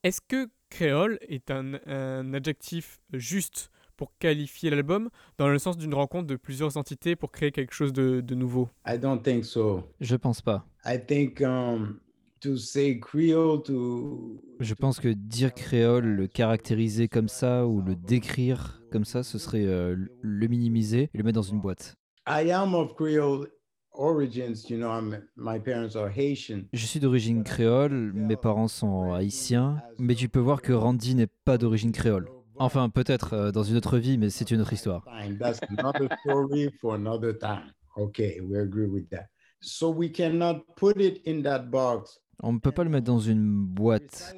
Est-ce 0.05 0.23
que 0.23 0.49
créole 0.71 1.19
est 1.29 1.51
un 1.51 2.33
adjectif 2.33 3.03
juste 3.13 3.71
pour 4.03 4.19
qualifier 4.19 4.69
l'album 4.69 5.11
dans 5.39 5.47
le 5.49 5.61
sens 5.61 5.79
d'une 5.79 5.95
rencontre 5.95 6.27
de 6.27 6.35
plusieurs 6.35 6.77
entités 6.77 7.15
pour 7.15 7.31
créer 7.31 7.53
quelque 7.53 7.73
chose 7.73 7.93
de, 7.93 8.21
de 8.21 8.35
nouveau 8.35 8.69
I 8.85 8.99
don't 8.99 9.23
think 9.23 9.45
so. 9.45 9.85
Je 10.01 10.17
pense 10.17 10.43
pas. 10.43 10.67
I 10.85 10.99
think 10.99 11.41
um, 11.41 12.01
to 12.41 12.57
say 12.57 12.99
Creole 12.99 13.63
to 13.63 14.43
Je 14.59 14.75
pense 14.75 14.99
que 14.99 15.07
dire 15.07 15.55
créole, 15.55 16.05
le 16.05 16.27
caractériser 16.27 17.07
comme 17.07 17.29
ça 17.29 17.65
ou 17.69 17.81
le 17.81 17.95
décrire 17.95 18.83
comme 18.91 19.05
ça, 19.05 19.23
ce 19.23 19.39
serait 19.39 19.67
euh, 19.67 19.95
le 20.21 20.49
minimiser 20.49 21.09
et 21.15 21.19
le 21.19 21.23
mettre 21.23 21.37
dans 21.37 21.43
une 21.43 21.61
boîte. 21.61 21.95
I 22.27 22.51
am 22.51 22.75
of 22.75 22.97
Creole 22.97 23.47
origins, 23.95 24.69
you 24.69 24.79
know, 24.79 24.89
I'm, 24.89 25.23
my 25.37 25.61
parents 25.61 25.95
are 25.95 26.11
Haitian. 26.11 26.63
Je 26.73 26.87
suis 26.87 26.99
d'origine 26.99 27.45
créole, 27.45 28.13
mes 28.15 28.37
parents 28.37 28.67
sont 28.67 29.13
haïtiens, 29.13 29.81
mais 29.97 30.17
tu 30.17 30.29
peux 30.29 30.41
voir 30.41 30.61
que 30.61 30.73
Randy 30.73 31.15
n'est 31.15 31.29
pas 31.45 31.57
d'origine 31.57 31.93
créole. 31.93 32.29
Enfin, 32.57 32.89
peut-être 32.91 33.35
euh, 33.35 33.53
dans 33.53 33.63
une 33.63 33.77
autre 33.77 33.99
vie, 33.99 34.19
mais 34.19 34.31
c'est 34.31 34.51
une 34.51 34.61
autre 34.61 34.73
histoire. 34.73 35.05
That's 35.39 35.61
another 35.79 36.09
story 36.21 36.71
for 36.81 36.95
another 36.95 37.37
time. 37.39 37.73
Okay, 37.97 38.41
we 38.41 38.59
agree 38.59 38.87
with 38.87 39.09
that. 39.11 39.29
So 39.61 39.91
we 39.91 40.11
cannot 40.11 40.65
put 40.77 41.01
it 41.01 41.21
in 41.27 41.43
that 41.43 41.71
box. 41.71 42.21
On 42.43 42.53
ne 42.53 42.59
peut 42.59 42.73
pas 42.73 42.85
le 42.85 42.91
mettre 42.91 43.07
dans 43.07 43.21
une 43.21 43.65
boîte. 43.65 44.35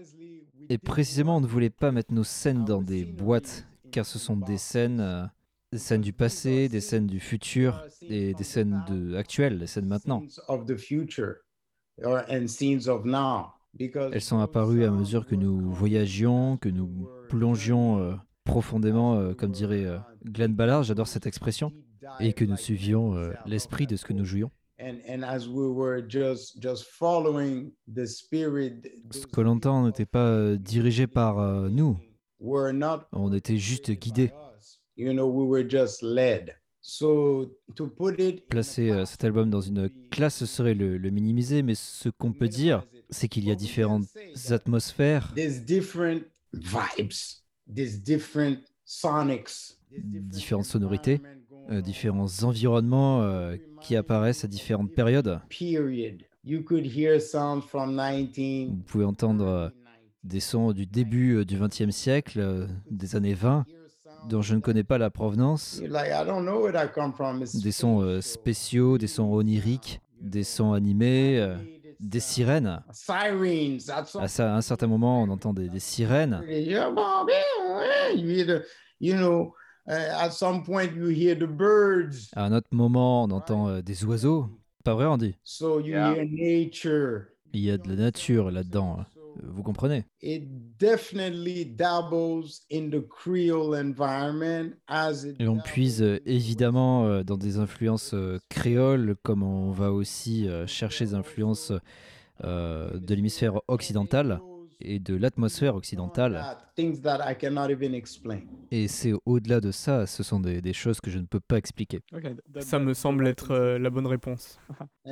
Et 0.69 0.79
précisément, 0.79 1.37
on 1.39 1.41
ne 1.41 1.47
voulait 1.47 1.71
pas 1.71 1.93
mettre 1.93 2.13
nos 2.13 2.25
scènes 2.25 2.65
dans 2.65 2.83
des 2.83 3.05
boîtes, 3.05 3.67
car 3.91 4.05
ce 4.07 4.19
sont 4.19 4.37
des 4.37 4.59
scènes, 4.59 5.01
euh, 5.01 5.25
des 5.73 5.79
scènes 5.79 6.01
du 6.01 6.13
passé, 6.13 6.69
des 6.69 6.81
scènes 6.81 7.07
du 7.07 7.21
futur, 7.21 7.83
et 8.03 8.35
des 8.35 8.45
scènes 8.45 8.83
de, 8.89 9.17
actuelles, 9.17 9.59
des 9.59 9.67
scènes 9.67 9.87
maintenant. 9.87 10.23
Elles 13.79 14.21
sont 14.21 14.39
apparues 14.39 14.85
à 14.85 14.91
mesure 14.91 15.27
que 15.27 15.35
nous 15.35 15.73
voyagions, 15.73 16.57
que 16.57 16.69
nous 16.69 17.09
plongions 17.29 17.99
euh, 17.99 18.15
profondément, 18.45 19.17
euh, 19.17 19.35
comme 19.35 19.51
dirait 19.51 19.85
euh, 19.85 19.99
Glenn 20.25 20.55
Ballard, 20.55 20.85
j'adore 20.85 21.09
cette 21.09 21.27
expression, 21.27 21.73
et 22.21 22.33
que 22.33 22.45
nous 22.45 22.57
suivions 22.57 23.15
l'esprit 23.47 23.87
de 23.87 23.97
ce 23.97 24.05
que 24.05 24.13
nous 24.13 24.25
jouions. 24.25 24.51
Ce 24.79 24.87
que 29.27 29.41
l'on 29.41 29.87
n'était 29.87 30.07
pas 30.07 30.57
dirigé 30.57 31.07
par 31.07 31.71
nous, 31.71 31.99
on 32.41 33.33
était 33.33 33.57
juste 33.57 33.91
guidés. 33.93 34.33
Placer 38.49 39.03
cet 39.07 39.25
album 39.25 39.51
dans 39.51 39.61
une 39.63 39.89
classe 40.11 40.45
serait 40.45 40.75
le, 40.75 40.99
le 40.99 41.11
minimiser, 41.11 41.63
mais 41.63 41.75
ce 41.75 42.11
qu'on 42.11 42.33
peut 42.33 42.49
dire, 42.49 42.87
c'est 43.11 43.29
qu'il 43.29 43.45
y 43.45 43.51
a 43.51 43.55
différentes 43.55 44.07
atmosphères, 44.51 45.33
différentes 49.91 50.65
sonorités, 50.65 51.21
euh, 51.71 51.81
différents 51.81 52.43
environnements 52.43 53.23
euh, 53.23 53.57
qui 53.81 53.97
apparaissent 53.97 54.45
à 54.45 54.49
différentes 54.49 54.93
périodes. 54.93 55.41
Vous 58.69 58.83
pouvez 58.87 59.05
entendre 59.05 59.47
euh, 59.47 59.69
des 60.23 60.41
sons 60.41 60.73
du 60.73 60.87
début 60.87 61.45
du 61.45 61.59
XXe 61.59 61.91
siècle, 61.91 62.69
des 62.91 63.17
années 63.17 63.35
20, 63.35 63.65
dont 64.29 64.43
je 64.43 64.55
ne 64.55 64.61
connais 64.61 64.85
pas 64.85 64.99
la 64.99 65.11
provenance, 65.11 65.83
des 67.63 67.73
sons 67.73 68.21
spéciaux, 68.23 68.99
des 68.99 69.07
sons 69.07 69.33
oniriques, 69.33 70.01
des 70.21 70.45
sons 70.45 70.73
animés 70.73 71.57
des 72.01 72.21
sirènes. 72.21 72.83
À, 74.19 74.55
un 74.57 74.61
certain 74.61 74.87
moment, 74.87 75.23
on 75.23 75.29
entend 75.29 75.53
des, 75.53 75.79
sirènes. 75.81 76.43
À 82.35 82.45
un 82.45 82.53
autre 82.53 82.69
moment, 82.73 83.25
on 83.25 83.31
entend 83.31 83.69
euh, 83.69 83.83
des 83.83 84.05
oiseaux. 84.05 84.49
Pas 84.83 84.95
vrai, 84.95 85.07
Andy? 85.07 85.37
Il 87.53 87.61
y 87.61 87.71
a 87.71 87.79
de 87.79 87.89
la 87.89 87.97
nature 87.97 88.51
là-dedans. 88.51 89.05
Vous 89.43 89.63
comprenez? 89.63 90.05
Et 95.41 95.49
on 95.49 95.59
puise 95.59 96.03
euh, 96.03 96.21
évidemment 96.27 97.07
euh, 97.07 97.23
dans 97.23 97.37
des 97.37 97.59
influences 97.59 98.15
euh, 98.15 98.39
créoles, 98.49 99.17
comme 99.23 99.43
on 99.43 99.71
va 99.71 99.93
aussi 99.93 100.49
chercher 100.67 101.07
des 101.07 101.15
influences 101.15 101.73
de 102.43 103.15
l'hémisphère 103.15 103.61
occidental 103.69 104.41
et 104.81 104.99
de 104.99 105.15
l'atmosphère 105.15 105.75
occidentale. 105.75 106.43
Et 108.71 108.89
c'est 108.89 109.13
au-delà 109.27 109.61
de 109.61 109.71
ça, 109.71 110.07
ce 110.07 110.23
sont 110.23 110.41
des, 110.41 110.73
choses 110.73 111.01
que 111.01 111.11
je 111.11 111.19
ne 111.19 111.27
peux 111.27 111.41
pas 111.41 111.57
expliquer. 111.57 112.01
Ça 112.61 112.79
me 112.79 112.95
semble 112.95 113.27
être 113.27 113.53
euh, 113.53 113.79
la 113.79 113.91
bonne 113.91 114.07
réponse. 114.07 114.59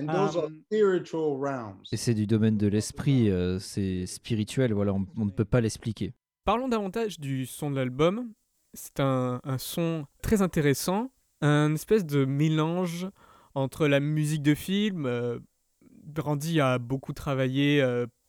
et 1.93 1.97
c'est 1.97 2.15
du 2.15 2.27
domaine 2.27 2.57
de 2.57 2.67
l'esprit, 2.67 3.31
euh, 3.31 3.59
c'est 3.59 4.07
spirituel, 4.07 4.73
voilà, 4.73 4.93
on, 4.93 5.25
ne 5.25 5.31
peut 5.31 5.45
pas 5.45 5.61
l'expliquer. 5.61 6.15
Parlons 6.45 6.69
davantage 6.69 7.21
du 7.21 7.47
son 7.47 7.71
de 7.71 7.77
l'album. 7.77 8.33
C'est 8.75 9.01
un, 9.01 9.41
son 9.59 10.07
très 10.23 10.41
intéressant, 10.43 11.13
un 11.43 11.75
espèce 11.75 12.07
de 12.07 12.25
mélange 12.25 13.07
entre 13.55 13.87
la 13.87 14.01
musique 14.01 14.43
de 14.43 14.55
film. 14.55 15.05
Euh, 15.07 15.39
Randy 16.19 16.61
a 16.61 16.79
beaucoup 16.79 17.13
travaillé 17.13 17.81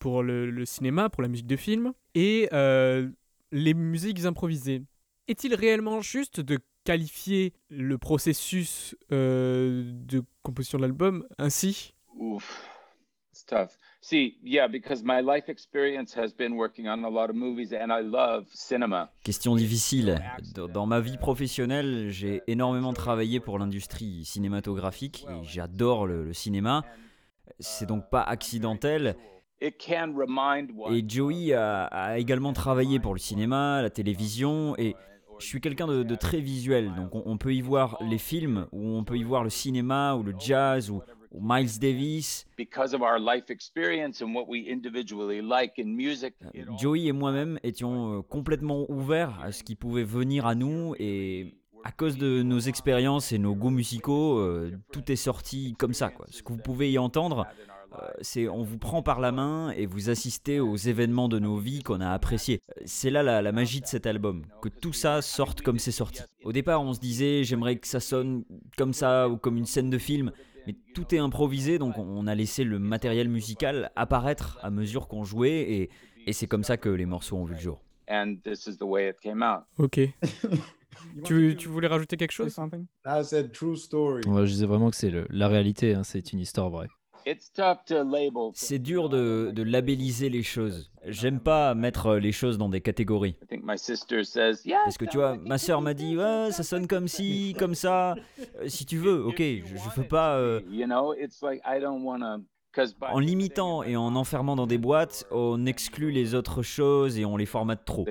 pour 0.03 0.21
le, 0.21 0.65
cinéma, 0.65 1.09
pour 1.09 1.23
la 1.23 1.29
musique 1.29 1.47
de 1.47 1.55
film, 1.55 1.93
et 2.13 2.49
euh, 2.51 3.09
les 3.53 3.73
musiques 3.73 4.25
improvisées. 4.25 4.83
Est-il 5.29 5.55
réellement 5.55 6.01
juste 6.01 6.41
de 6.41 6.59
qualifier 6.83 7.53
le 7.69 7.97
processus 7.97 8.97
euh, 9.13 9.83
de 9.85 10.21
composition 10.41 10.77
de 10.77 10.83
l'album 10.83 11.25
ainsi? 11.37 11.93
Ouf, 12.17 12.67
c'est 13.31 13.45
tough. 13.45 13.69
See, 14.01 14.39
yeah, 14.43 14.67
because 14.67 15.03
my 15.05 15.21
life 15.21 15.47
experience 15.47 16.17
has 16.17 16.33
been 16.37 16.51
working 16.51 16.89
on 16.89 17.05
a 17.05 17.09
lot 17.09 17.29
of 17.29 17.37
movies 17.37 17.71
and 17.71 17.87
I 17.87 18.03
love 18.03 18.43
cinema. 18.53 19.09
Question 19.23 19.55
difficile. 19.55 20.21
Dans 20.73 20.85
ma 20.85 20.99
vie 20.99 21.17
professionnelle, 21.17 22.09
j'ai 22.09 22.41
énormément 22.47 22.91
travaillé 22.91 23.39
pour 23.39 23.57
l'industrie 23.57 24.25
cinématographique 24.25 25.25
et 25.29 25.45
j'adore 25.45 26.07
le, 26.07 26.25
le 26.25 26.33
cinéma. 26.33 26.83
C'est 27.59 27.85
donc 27.85 28.09
pas 28.09 28.21
accidentel. 28.21 29.15
Et 30.91 31.03
Joey 31.07 31.53
a, 31.53 31.85
a, 31.85 32.17
également 32.17 32.53
travaillé 32.53 32.99
pour 32.99 33.13
le 33.13 33.19
cinéma, 33.19 33.81
la 33.81 33.89
télévision, 33.89 34.75
et 34.77 34.95
je 35.39 35.45
suis 35.45 35.61
quelqu'un 35.61 35.87
de, 35.87 36.03
de, 36.03 36.15
très 36.15 36.39
visuel, 36.39 36.93
donc 36.95 37.15
on, 37.15 37.23
on, 37.25 37.37
peut 37.37 37.53
y 37.53 37.61
voir 37.61 37.97
les 38.01 38.17
films, 38.17 38.67
ou 38.71 38.97
on 38.97 39.03
peut 39.03 39.17
y 39.17 39.23
voir 39.23 39.43
le 39.43 39.49
cinéma, 39.49 40.15
ou 40.15 40.23
le 40.23 40.33
jazz, 40.37 40.89
ou, 40.89 41.01
ou 41.31 41.39
Miles 41.41 41.79
Davis. 41.79 42.45
Joey 46.77 47.05
et 47.05 47.11
moi-même 47.11 47.59
étions 47.63 48.19
euh, 48.19 48.21
complètement 48.21 48.89
ouverts 48.89 49.39
à 49.41 49.51
ce 49.51 49.63
qui 49.63 49.75
pouvait 49.75 50.03
venir 50.03 50.45
à 50.45 50.55
nous, 50.55 50.95
et 50.99 51.55
à 51.83 51.91
cause 51.91 52.17
de 52.17 52.43
nos 52.43 52.59
expériences 52.59 53.31
et 53.31 53.37
nos 53.37 53.55
goûts 53.55 53.69
musicaux, 53.69 54.37
euh, 54.37 54.71
tout 54.91 55.11
est 55.11 55.17
sorti 55.17 55.75
comme 55.77 55.93
ça. 55.93 56.09
Quoi. 56.09 56.25
Ce 56.29 56.41
que 56.41 56.53
vous 56.53 56.59
pouvez 56.59 56.91
y 56.91 56.97
entendre, 56.97 57.45
c'est 58.21 58.47
on 58.47 58.63
vous 58.63 58.77
prend 58.77 59.01
par 59.01 59.19
la 59.19 59.31
main 59.31 59.71
et 59.71 59.85
vous 59.85 60.09
assistez 60.09 60.59
aux 60.59 60.75
événements 60.75 61.29
de 61.29 61.39
nos 61.39 61.57
vies 61.57 61.83
qu'on 61.83 62.01
a 62.01 62.09
appréciés. 62.09 62.61
C'est 62.85 63.09
là 63.09 63.23
la, 63.23 63.41
la, 63.41 63.51
magie 63.51 63.81
de 63.81 63.87
cet 63.87 64.05
album, 64.05 64.43
que 64.61 64.69
tout 64.69 64.93
ça 64.93 65.21
sorte 65.21 65.61
comme 65.61 65.79
c'est 65.79 65.91
sorti. 65.91 66.21
Au 66.43 66.51
départ, 66.51 66.81
on 66.81 66.93
se 66.93 66.99
disait 66.99 67.43
j'aimerais 67.43 67.77
que 67.77 67.87
ça 67.87 67.99
sonne 67.99 68.43
comme 68.77 68.93
ça 68.93 69.29
ou 69.29 69.37
comme 69.37 69.57
une 69.57 69.65
scène 69.65 69.89
de 69.89 69.97
film, 69.97 70.31
mais 70.67 70.75
tout 70.93 71.13
est 71.13 71.19
improvisé, 71.19 71.77
donc 71.77 71.97
on 71.97 72.27
a 72.27 72.35
laissé 72.35 72.63
le 72.63 72.79
matériel 72.79 73.29
musical 73.29 73.91
apparaître 73.95 74.59
à 74.61 74.69
mesure 74.69 75.07
qu'on 75.07 75.23
jouait 75.23 75.61
et, 75.61 75.89
et 76.25 76.33
c'est 76.33 76.47
comme 76.47 76.63
ça 76.63 76.77
que 76.77 76.89
les 76.89 77.05
morceaux 77.05 77.37
ont 77.37 77.45
vu 77.45 77.55
le 77.55 77.59
jour. 77.59 77.81
And 78.09 78.35
this 78.43 78.67
is 78.67 78.77
the 78.77 78.83
way 78.83 79.09
it 79.09 79.19
came 79.21 79.41
out. 79.41 79.63
Ok. 79.77 79.99
tu, 81.25 81.55
tu, 81.57 81.67
voulais 81.67 81.87
rajouter 81.87 82.17
quelque 82.17 82.31
chose? 82.31 82.57
Ouais, 82.57 84.45
je 84.45 84.51
disais 84.51 84.65
vraiment 84.65 84.89
que 84.89 84.95
c'est 84.95 85.11
la 85.29 85.47
réalité, 85.47 85.93
hein, 85.93 86.03
c'est 86.03 86.33
une 86.33 86.39
histoire 86.39 86.69
vraie. 86.69 86.89
C'est 88.53 88.79
dur 88.79 89.09
de, 89.09 89.51
de, 89.53 89.63
labelliser 89.63 90.29
les 90.29 90.43
choses. 90.43 90.91
J'aime 91.05 91.39
pas 91.39 91.75
mettre 91.75 92.15
les 92.15 92.31
choses 92.31 92.57
dans 92.57 92.69
des 92.69 92.81
catégories. 92.81 93.35
Parce 93.65 94.97
que 94.97 95.05
tu 95.05 95.17
vois, 95.17 95.37
ma 95.37 95.57
sœur 95.57 95.81
m'a 95.81 95.93
dit 95.93 96.17
ouais, 96.17 96.51
ça 96.51 96.63
sonne 96.63 96.87
comme 96.87 97.07
ci, 97.07 97.55
comme 97.57 97.75
ça. 97.75 98.15
Euh, 98.59 98.67
si 98.67 98.85
tu 98.85 98.97
veux, 98.97 99.23
ok, 99.25 99.39
je, 99.39 99.75
je 99.75 99.99
veux 100.01 100.07
pas. 100.07 100.37
Euh... 100.37 100.61
En 103.01 103.19
limitant 103.19 103.83
et 103.83 103.95
en 103.95 104.15
enfermant 104.15 104.55
dans 104.55 104.65
des 104.65 104.79
boîtes, 104.79 105.27
on 105.31 105.65
exclut 105.65 106.11
les 106.11 106.33
autres 106.33 106.63
choses 106.63 107.19
et 107.19 107.25
on 107.25 107.37
les 107.37 107.45
formate 107.45 107.85
trop. 107.85 108.05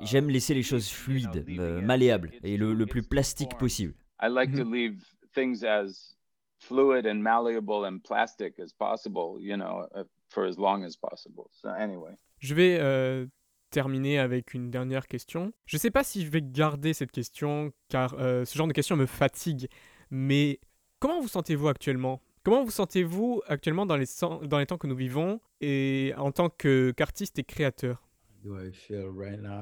J'aime 0.00 0.28
laisser 0.28 0.54
les 0.54 0.62
choses 0.62 0.88
fluides, 0.90 1.44
euh, 1.58 1.80
malléables 1.80 2.32
et 2.42 2.56
le, 2.56 2.74
le, 2.74 2.86
plus 2.86 3.02
plastique 3.02 3.56
possible. 3.58 3.94
I 4.20 4.28
like 4.28 4.52
to 4.54 4.64
leave 4.64 5.13
things 5.34 5.64
as 5.64 6.14
fluid 6.58 7.06
and 7.06 7.16
malleable 7.22 7.84
and 7.84 8.00
plastic 8.00 8.58
as 8.58 8.72
possible, 8.72 9.38
you 9.40 9.56
know, 9.56 9.86
for 10.30 10.46
as 10.46 10.56
long 10.56 10.84
as 10.84 10.96
possible. 10.96 11.50
So 11.52 11.68
anyway. 11.68 12.16
Je 12.38 12.54
vais 12.54 12.78
euh, 12.80 13.26
terminer 13.70 14.18
avec 14.18 14.54
une 14.54 14.70
dernière 14.70 15.06
question. 15.06 15.52
Je 15.66 15.76
ne 15.76 15.80
sais 15.80 15.90
pas 15.90 16.04
si 16.04 16.24
je 16.24 16.30
vais 16.30 16.42
garder 16.42 16.92
cette 16.92 17.12
question 17.12 17.72
car 17.88 18.14
euh, 18.18 18.44
ce 18.44 18.56
genre 18.56 18.68
de 18.68 18.72
question 18.72 18.96
me 18.96 19.06
fatigue, 19.06 19.68
mais 20.10 20.60
comment 21.00 21.20
vous 21.20 21.28
sentez-vous 21.28 21.68
actuellement? 21.68 22.20
Comment 22.44 22.62
vous 22.62 22.70
sentez-vous 22.70 23.42
actuellement 23.46 23.86
dans 23.86 23.96
les 23.96 24.06
temps 24.06 24.78
que 24.78 24.86
nous 24.86 24.96
vivons 24.96 25.40
et 25.62 26.12
en 26.18 26.30
tant 26.30 26.50
qu'artiste 26.50 27.38
et 27.38 27.44
créateur? 27.44 28.02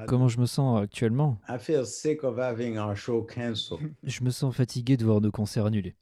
Comment 0.07 0.27
je 0.27 0.39
me 0.39 0.45
sens 0.45 0.81
actuellement? 0.81 1.39
Je 4.03 4.23
me 4.23 4.29
sens 4.29 4.55
fatigué 4.55 4.97
de 4.97 5.05
voir 5.05 5.21
nos 5.21 5.31
concerts 5.31 5.65
annulés. 5.65 5.95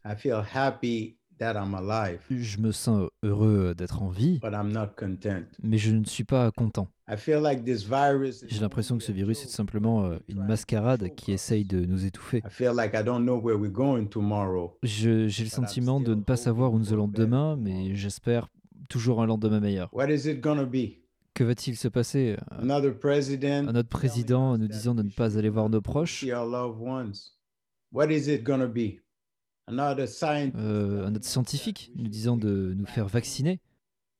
Je 2.29 2.59
me 2.59 2.71
sens 2.71 3.09
heureux 3.23 3.73
d'être 3.75 4.03
en 4.03 4.09
vie, 4.09 4.39
mais 5.63 5.77
je 5.79 5.91
ne 5.91 6.05
suis 6.05 6.23
pas 6.23 6.51
content. 6.51 6.87
J'ai 8.47 8.59
l'impression 8.61 8.97
que 8.97 9.03
ce 9.03 9.11
virus 9.11 9.43
est 9.43 9.49
simplement 9.49 10.05
euh, 10.05 10.17
une 10.27 10.45
mascarade 10.45 11.09
qui 11.15 11.31
essaye 11.31 11.65
de 11.65 11.83
nous 11.85 12.05
étouffer. 12.05 12.41
J'ai 14.83 15.25
le 15.27 15.49
sentiment 15.49 15.99
de 15.99 16.13
ne 16.13 16.21
pas 16.21 16.37
savoir 16.37 16.73
où 16.73 16.79
nous 16.79 16.93
allons 16.93 17.07
demain, 17.07 17.55
mais 17.57 17.95
j'espère 17.95 18.47
toujours 18.87 19.21
un 19.21 19.25
lendemain 19.25 19.59
meilleur. 19.59 19.89
Que 21.41 21.45
va-t-il 21.45 21.75
se 21.75 21.87
passer 21.87 22.37
Un 23.67 23.75
autre 23.75 23.89
président 23.89 24.59
nous 24.59 24.67
disant 24.67 24.93
de 24.93 25.01
ne 25.01 25.09
pas 25.09 25.39
aller 25.39 25.49
voir 25.49 25.69
nos 25.69 25.81
proches? 25.81 26.23
Euh, 30.55 31.07
un 31.07 31.15
autre 31.15 31.25
scientifique 31.25 31.91
nous 31.95 32.09
disant 32.09 32.37
de 32.37 32.75
nous 32.77 32.85
faire 32.85 33.07
vacciner. 33.07 33.59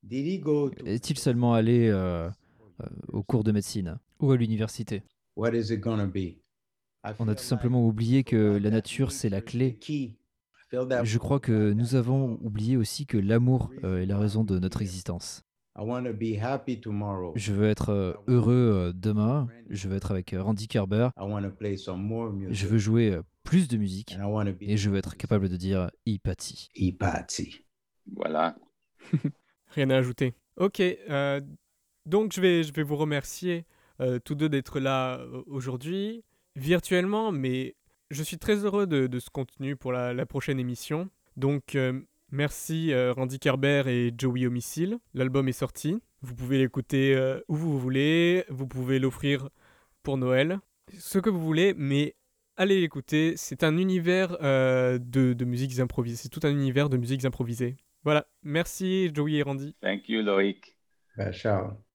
Est-il 0.10 1.20
seulement 1.20 1.54
allé 1.54 1.90
euh, 1.90 2.28
euh, 2.80 2.86
au 3.10 3.22
cours 3.22 3.44
de 3.44 3.52
médecine 3.52 4.00
ou 4.20 4.32
à 4.32 4.38
l'université? 4.38 5.04
On 5.36 7.28
a 7.28 7.36
tout 7.36 7.44
simplement 7.44 7.86
oublié 7.86 8.24
que 8.24 8.58
la 8.58 8.72
nature, 8.72 9.12
c'est 9.12 9.30
la 9.30 9.42
clé. 9.42 9.78
Je 10.72 11.18
crois 11.20 11.40
que 11.40 11.72
nous 11.74 11.94
avons 11.94 12.40
oublié 12.42 12.78
aussi 12.78 13.06
que 13.06 13.20
l'amour 13.20 13.70
est 13.84 14.08
la 14.08 14.18
raison 14.18 14.44
de 14.44 14.58
notre 14.58 14.82
existence. 14.82 15.44
Je 15.76 17.54
veux 17.54 17.70
être 17.70 17.90
euh, 17.90 18.14
heureux 18.28 18.54
euh, 18.54 18.94
demain. 18.94 19.48
Je 19.70 19.88
veux 19.88 19.96
être 19.96 20.12
avec 20.12 20.34
euh, 20.34 20.44
Randy 20.44 20.68
Kerber. 20.68 21.10
Je 22.50 22.68
veux 22.68 22.78
jouer 22.78 23.20
plus 23.44 23.68
de 23.68 23.78
musique. 23.78 24.16
Et 24.62 24.78
je 24.78 24.90
veux 24.90 24.98
être 24.98 25.16
capable 25.16 25.50
de 25.50 25.58
dire 25.58 25.90
Ipati. 26.06 26.70
Ipati. 26.76 27.66
Voilà. 28.16 28.56
Rien 29.70 29.90
à 29.90 29.98
ajouter. 29.98 30.34
Ok. 30.58 30.80
Euh, 30.80 31.42
donc, 32.06 32.34
je 32.34 32.42
vais, 32.42 32.64
je 32.64 32.74
vais 32.74 32.84
vous 32.84 32.98
remercier 32.98 33.66
euh, 34.02 34.20
tous 34.20 34.36
deux 34.36 34.50
d'être 34.50 34.80
là 34.80 35.24
aujourd'hui, 35.48 36.24
virtuellement, 36.56 37.32
mais 37.32 37.76
je 38.10 38.24
suis 38.24 38.38
très 38.38 38.66
heureux 38.66 38.88
de, 38.88 39.08
de 39.08 39.20
ce 39.20 39.30
contenu 39.30 39.76
pour 39.76 39.92
la, 39.92 40.14
la 40.14 40.26
prochaine 40.26 40.60
émission. 40.60 41.10
Donc, 41.38 41.76
euh, 41.76 42.02
Merci 42.32 42.94
euh, 42.94 43.12
Randy 43.12 43.40
Kerber 43.40 43.84
et 43.88 44.14
Joey 44.18 44.46
Homicile. 44.46 45.00
L'album 45.14 45.48
est 45.50 45.54
sorti. 45.54 46.02
Vous 46.22 46.34
pouvez 46.34 46.58
l'écouter 46.60 47.14
euh, 47.14 47.42
où 47.50 47.56
vous 47.56 47.78
voulez. 47.78 48.46
Vous 48.50 48.68
pouvez 48.68 49.00
l'offrir 49.00 49.50
pour 50.02 50.18
Noël. 50.18 50.60
Ce 50.98 51.20
que 51.20 51.30
vous 51.30 51.42
voulez, 51.42 51.74
mais 51.76 52.16
allez 52.56 52.80
l'écouter. 52.80 53.34
C'est 53.36 53.64
un 53.64 53.78
univers 53.78 54.38
euh, 54.42 54.98
de, 54.98 55.34
de 55.34 55.46
musiques 55.46 55.80
improvisées. 55.80 56.18
C'est 56.18 56.30
tout 56.30 56.46
un 56.46 56.52
univers 56.52 56.90
de 56.90 56.98
musiques 56.98 57.26
improvisées. 57.26 57.76
Voilà. 58.04 58.28
Merci 58.44 59.12
Joey 59.14 59.34
et 59.34 59.44
Randy. 59.44 59.76
Thank 59.82 60.08
you 60.08 60.22
Loïc. 60.22 60.78
Ben, 61.18 61.32
ciao. 61.34 61.91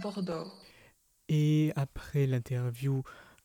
Bordeaux. 0.00 0.50
Et 1.28 1.72
après 1.76 2.26
l'interview 2.26 3.02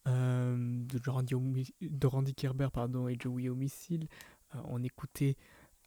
euh, 0.07 0.55
de, 0.57 2.07
Randy, 2.07 2.34
Kerber 2.34 2.69
pardon, 2.73 3.07
et 3.07 3.17
Joey 3.19 3.49
Homicide, 3.49 4.07
euh, 4.55 4.59
on 4.65 4.84
écoutait 4.84 5.36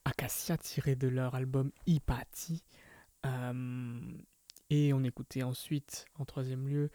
Acacia 0.05 0.57
tiré 0.57 0.95
de 0.95 1.09
leur 1.09 1.35
album 1.35 1.71
Ipati. 1.87 2.63
Euh, 3.25 4.01
et 4.71 4.93
on 4.93 5.03
écoutait 5.05 5.43
ensuite, 5.43 6.07
en 6.19 6.25
troisième 6.25 6.69
lieu, 6.69 6.91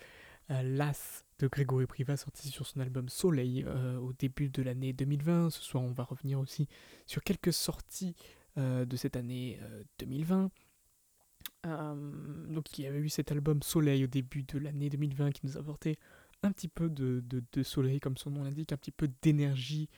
L'As 0.50 1.24
de 1.40 1.48
Grégory 1.48 1.86
Priva 1.86 2.18
sorti 2.18 2.50
sur 2.50 2.68
son 2.68 2.82
album 2.82 3.08
Soleil 3.08 3.64
au 4.02 4.12
début 4.12 4.50
de 4.50 4.62
l'année 4.62 4.92
2020. 4.92 5.50
Ce 5.50 5.62
soir, 5.62 5.82
on 5.82 5.94
va 5.94 6.04
revenir 6.04 6.42
aussi 6.42 6.68
sur 7.06 7.24
quelques 7.24 7.54
sorties 7.54 8.18
de 8.58 8.96
cette 8.98 9.16
année 9.16 9.62
2020. 10.00 10.52
Euh, 11.68 11.96
donc 12.48 12.78
il 12.78 12.84
y 12.84 12.88
avait 12.88 13.00
eu 13.00 13.10
cet 13.10 13.32
album 13.32 13.62
Soleil 13.62 14.04
au 14.04 14.08
début 14.08 14.44
de 14.44 14.58
l'année 14.58 14.90
2020 14.90 15.32
qui 15.32 15.46
nous 15.46 15.58
apportait 15.58 15.98
un 16.44 16.52
petit 16.52 16.68
peu 16.68 16.90
de, 16.90 17.24
de, 17.30 17.64
soleil, 17.64 18.00
comme 18.00 18.18
son 18.18 18.32
nom 18.32 18.44
l'indique, 18.44 18.72
un 18.72 18.78
petit 18.78 18.92
peu 18.92 19.08
d'énergie 19.22 19.90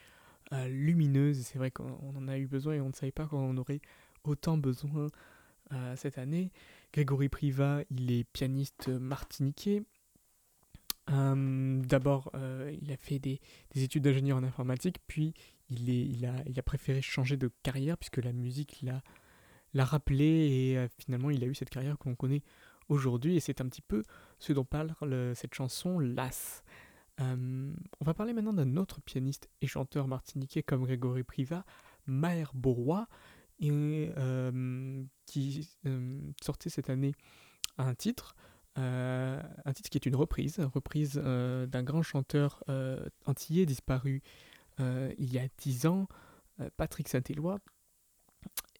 euh, 0.51 0.67
lumineuse. 0.67 1.39
C'est 1.39 1.57
vrai 1.57 1.71
qu'on 1.71 2.15
en 2.15 2.27
a 2.27 2.37
eu 2.37 2.47
besoin 2.47 2.73
et 2.73 2.81
on 2.81 2.89
ne 2.89 2.93
savait 2.93 3.13
pas 3.13 3.25
qu'on 3.27 3.51
en 3.51 3.57
aurait 3.57 3.79
autant 4.25 4.57
besoin 4.57 5.07
euh, 5.71 5.95
cette 5.95 6.17
année. 6.17 6.51
Grégory 6.91 7.29
Priva, 7.29 7.83
il 7.89 8.11
est 8.11 8.25
pianiste 8.25 8.89
martiniquais. 8.89 9.83
D'abord, 11.07 12.31
il 12.81 12.91
a 12.91 12.97
fait 12.97 13.19
des, 13.19 13.41
études 13.75 14.03
d'ingénieur 14.03 14.37
en 14.37 14.43
informatique, 14.43 14.99
puis 15.05 15.33
il, 15.69 15.89
est, 15.89 16.05
il, 16.05 16.25
a, 16.25 16.33
il 16.45 16.57
a 16.57 16.63
préféré 16.63 17.01
changer 17.01 17.35
de 17.35 17.51
carrière 17.61 17.97
puisque 17.97 18.17
la 18.17 18.31
musique 18.31 18.81
l'a 18.81 19.01
l'a 19.73 19.85
rappelé 19.85 20.25
et 20.25 20.77
euh, 20.77 20.87
finalement 20.97 21.29
il 21.29 21.43
a 21.43 21.47
eu 21.47 21.55
cette 21.55 21.69
carrière 21.69 21.97
qu'on 21.97 22.15
connaît 22.15 22.43
aujourd'hui 22.89 23.35
et 23.35 23.39
c'est 23.39 23.61
un 23.61 23.67
petit 23.67 23.81
peu 23.81 24.03
ce 24.39 24.53
dont 24.53 24.65
parle 24.65 24.93
cette 25.35 25.53
chanson 25.53 25.99
Las. 25.99 26.63
Euh, 27.21 27.73
on 27.99 28.05
va 28.05 28.13
parler 28.13 28.33
maintenant 28.33 28.53
d'un 28.53 28.75
autre 28.77 29.01
pianiste 29.01 29.49
et 29.61 29.67
chanteur 29.67 30.07
martiniquais 30.07 30.63
comme 30.63 30.83
Grégory 30.83 31.23
Priva, 31.23 31.65
Maher 32.07 32.51
Bourrois, 32.53 33.07
euh, 33.63 35.03
qui 35.25 35.69
sortait 36.41 36.69
cette 36.69 36.89
année 36.89 37.13
un 37.77 37.95
titre, 37.95 38.35
un 38.75 39.73
titre 39.73 39.89
qui 39.89 39.97
est 39.97 40.05
une 40.05 40.15
reprise, 40.15 40.59
reprise 40.59 41.13
d'un 41.13 41.83
grand 41.83 42.01
chanteur 42.01 42.63
antillais 43.25 43.65
disparu 43.65 44.21
il 44.79 45.33
y 45.33 45.37
a 45.37 45.47
dix 45.59 45.85
ans, 45.85 46.07
Patrick 46.75 47.07
Saint-Éloi, 47.07 47.59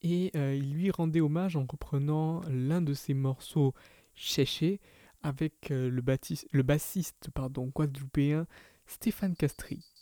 et 0.03 0.31
euh, 0.35 0.55
il 0.55 0.73
lui 0.73 0.91
rendait 0.91 1.21
hommage 1.21 1.55
en 1.55 1.65
reprenant 1.69 2.41
l'un 2.49 2.81
de 2.81 2.93
ses 2.93 3.13
morceaux 3.13 3.73
Chéché 4.15 4.79
avec 5.23 5.71
euh, 5.71 5.89
le, 5.89 6.61
bassiste 6.61 7.29
pardon, 7.33 7.71
guadeloupéen 7.73 8.45
Stéphane 8.85 9.35
Castri. 9.35 9.92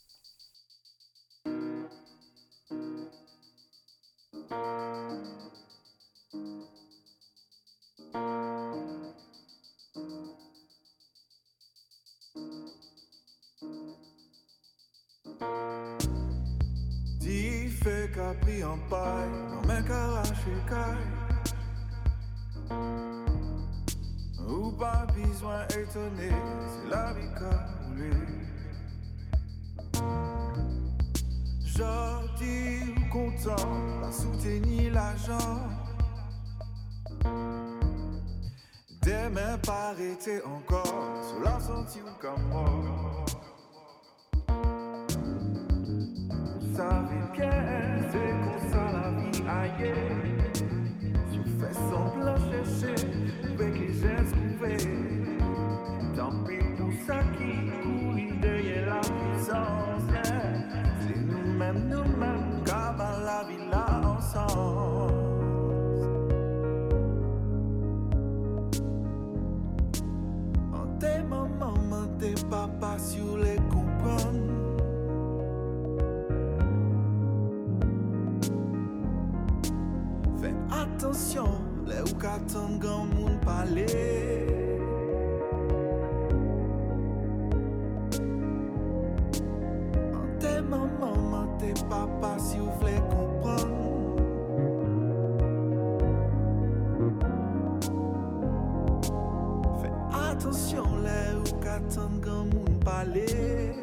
Attention, 100.41 100.85
les 101.03 101.35
ou 101.37 101.43
qu'attendent 101.59 102.19
grand 102.19 102.45
monde 102.45 102.83
parler. 102.83 103.75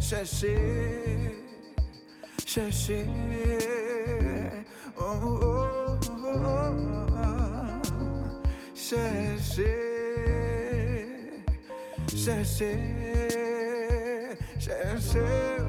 Cherchez, 0.00 1.36
cherchez. 2.46 3.04
Oh, 4.98 5.04
oh, 5.22 5.98
oh, 6.02 6.32
oh, 6.58 7.28
chercher, 8.74 9.76
chercher, 12.16 12.78
chercher. 14.58 15.20
Oh. 15.60 15.67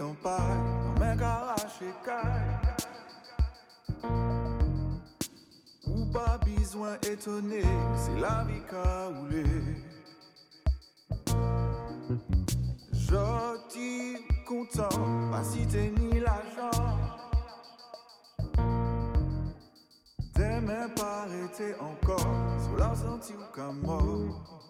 En 0.00 0.14
paille 0.22 0.58
dans 0.82 1.00
mes 1.00 1.16
garages 1.16 1.82
et 1.82 1.94
caille. 2.04 2.58
Ou 5.86 6.04
pas 6.12 6.38
besoin 6.44 6.96
étonné, 7.02 7.62
c'est 7.96 8.20
la 8.20 8.44
vie 8.44 8.62
qu'a 8.68 9.06
roulé. 9.06 9.44
Gentil, 12.92 14.16
content, 14.46 15.30
pas 15.30 15.44
si 15.44 15.66
t'es 15.66 15.92
ni 15.98 16.20
l'argent. 16.20 16.70
T'es 20.34 20.60
même 20.60 20.92
pas 20.94 21.22
arrêté 21.22 21.74
encore, 21.80 22.36
sous 22.64 22.76
la 22.76 22.94
senti 22.94 23.32
ou 23.32 23.54
comme 23.54 23.80
mort. 23.80 24.64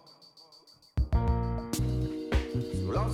Sous 2.73 2.91
la 2.91 3.09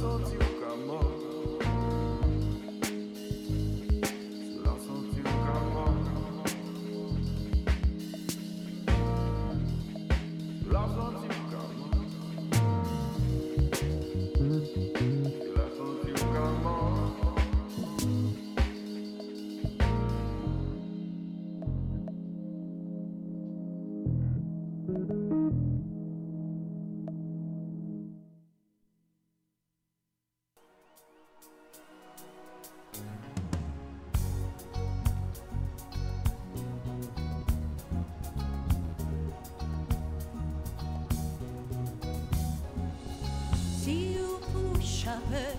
push 45.06 45.12
un 45.12 45.22
peu, 45.30 45.56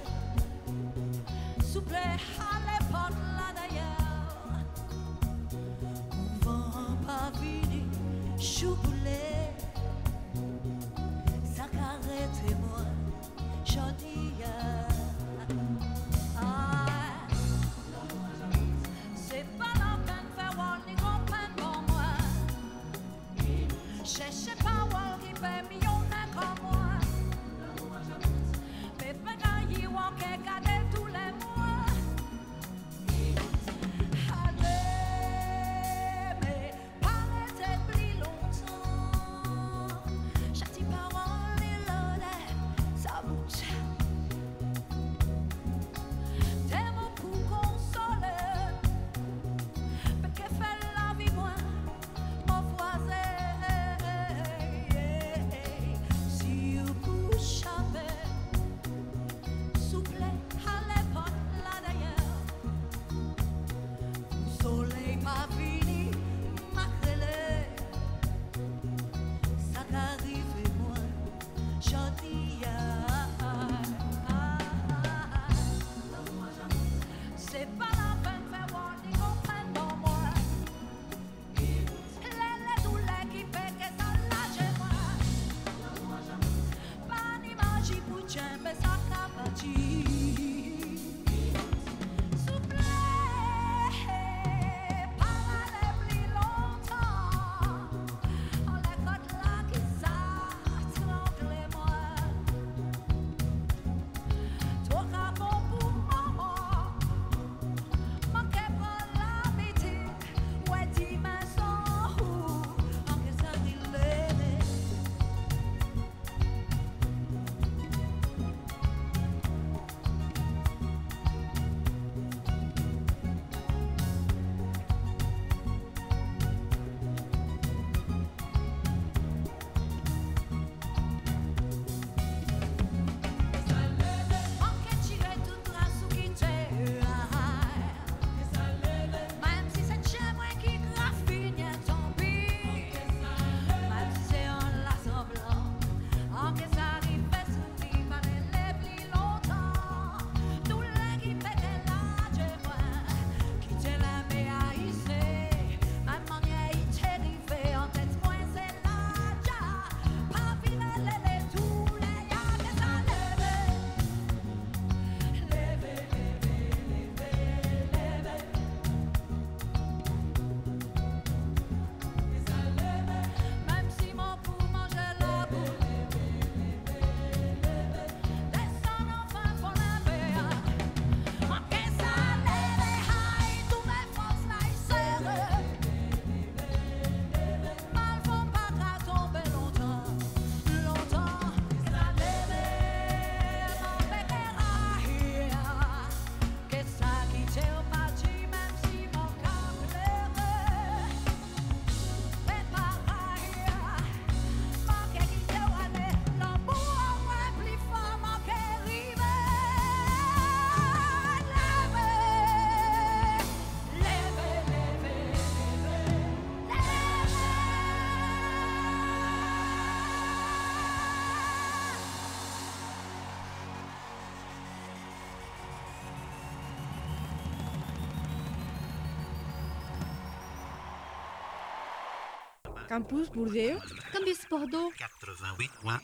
Campus 232.89 233.31
Bordeaux. 233.31 233.81
Campus 234.13 234.47
Bordeaux. 234.51 234.93
88.1. 234.99 235.99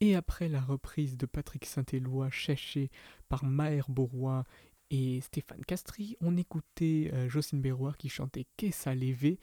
Et 0.00 0.14
après 0.14 0.48
la 0.48 0.60
reprise 0.60 1.16
de 1.16 1.26
Patrick 1.26 1.64
Saint-Éloi, 1.66 2.30
cherché 2.30 2.90
par 3.28 3.44
Maher 3.44 3.86
Bourrois 3.88 4.44
et 4.90 5.20
Stéphane 5.20 5.64
Castry, 5.64 6.16
on 6.20 6.36
écoutait 6.36 7.10
euh, 7.12 7.28
Jocelyne 7.28 7.60
Béroir 7.60 7.96
qui 7.96 8.08
chantait 8.08 8.46
Kessa 8.56 8.94
Lévé. 8.94 9.38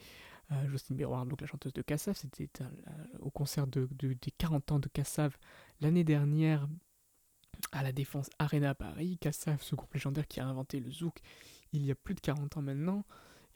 Euh, 0.52 0.68
Jocelyne 0.70 0.96
Béroir, 0.96 1.26
donc 1.26 1.40
la 1.40 1.46
chanteuse 1.46 1.72
de 1.72 1.82
Cassav, 1.82 2.16
c'était 2.16 2.48
euh, 2.62 2.64
au 3.20 3.30
concert 3.30 3.66
de, 3.66 3.88
de- 3.92 4.14
des 4.14 4.30
40 4.38 4.72
ans 4.72 4.78
de 4.78 4.88
Cassav 4.88 5.36
l'année 5.80 6.04
dernière 6.04 6.66
à 7.72 7.82
la 7.82 7.92
Défense 7.92 8.30
Arena 8.38 8.70
à 8.70 8.74
Paris. 8.74 9.18
Cassav, 9.20 9.60
ce 9.62 9.74
groupe 9.74 9.92
légendaire 9.92 10.26
qui 10.26 10.40
a 10.40 10.46
inventé 10.46 10.80
le 10.80 10.90
zouk 10.90 11.18
il 11.72 11.84
y 11.84 11.90
a 11.90 11.94
plus 11.96 12.14
de 12.14 12.20
40 12.20 12.56
ans 12.56 12.62
maintenant, 12.62 13.04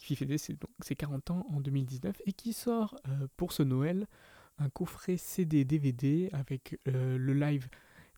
qui 0.04 0.16
fêtait 0.16 0.38
ses, 0.38 0.54
donc, 0.54 0.70
ses 0.80 0.96
40 0.96 1.30
ans 1.30 1.46
en 1.50 1.60
2019 1.60 2.22
et 2.26 2.32
qui 2.32 2.52
sort 2.52 2.96
euh, 3.08 3.26
pour 3.36 3.52
ce 3.52 3.62
Noël 3.62 4.06
un 4.58 4.68
coffret 4.68 5.16
CD 5.16 5.64
DVD 5.64 6.28
avec 6.32 6.78
euh, 6.88 7.16
le 7.18 7.34
live 7.34 7.68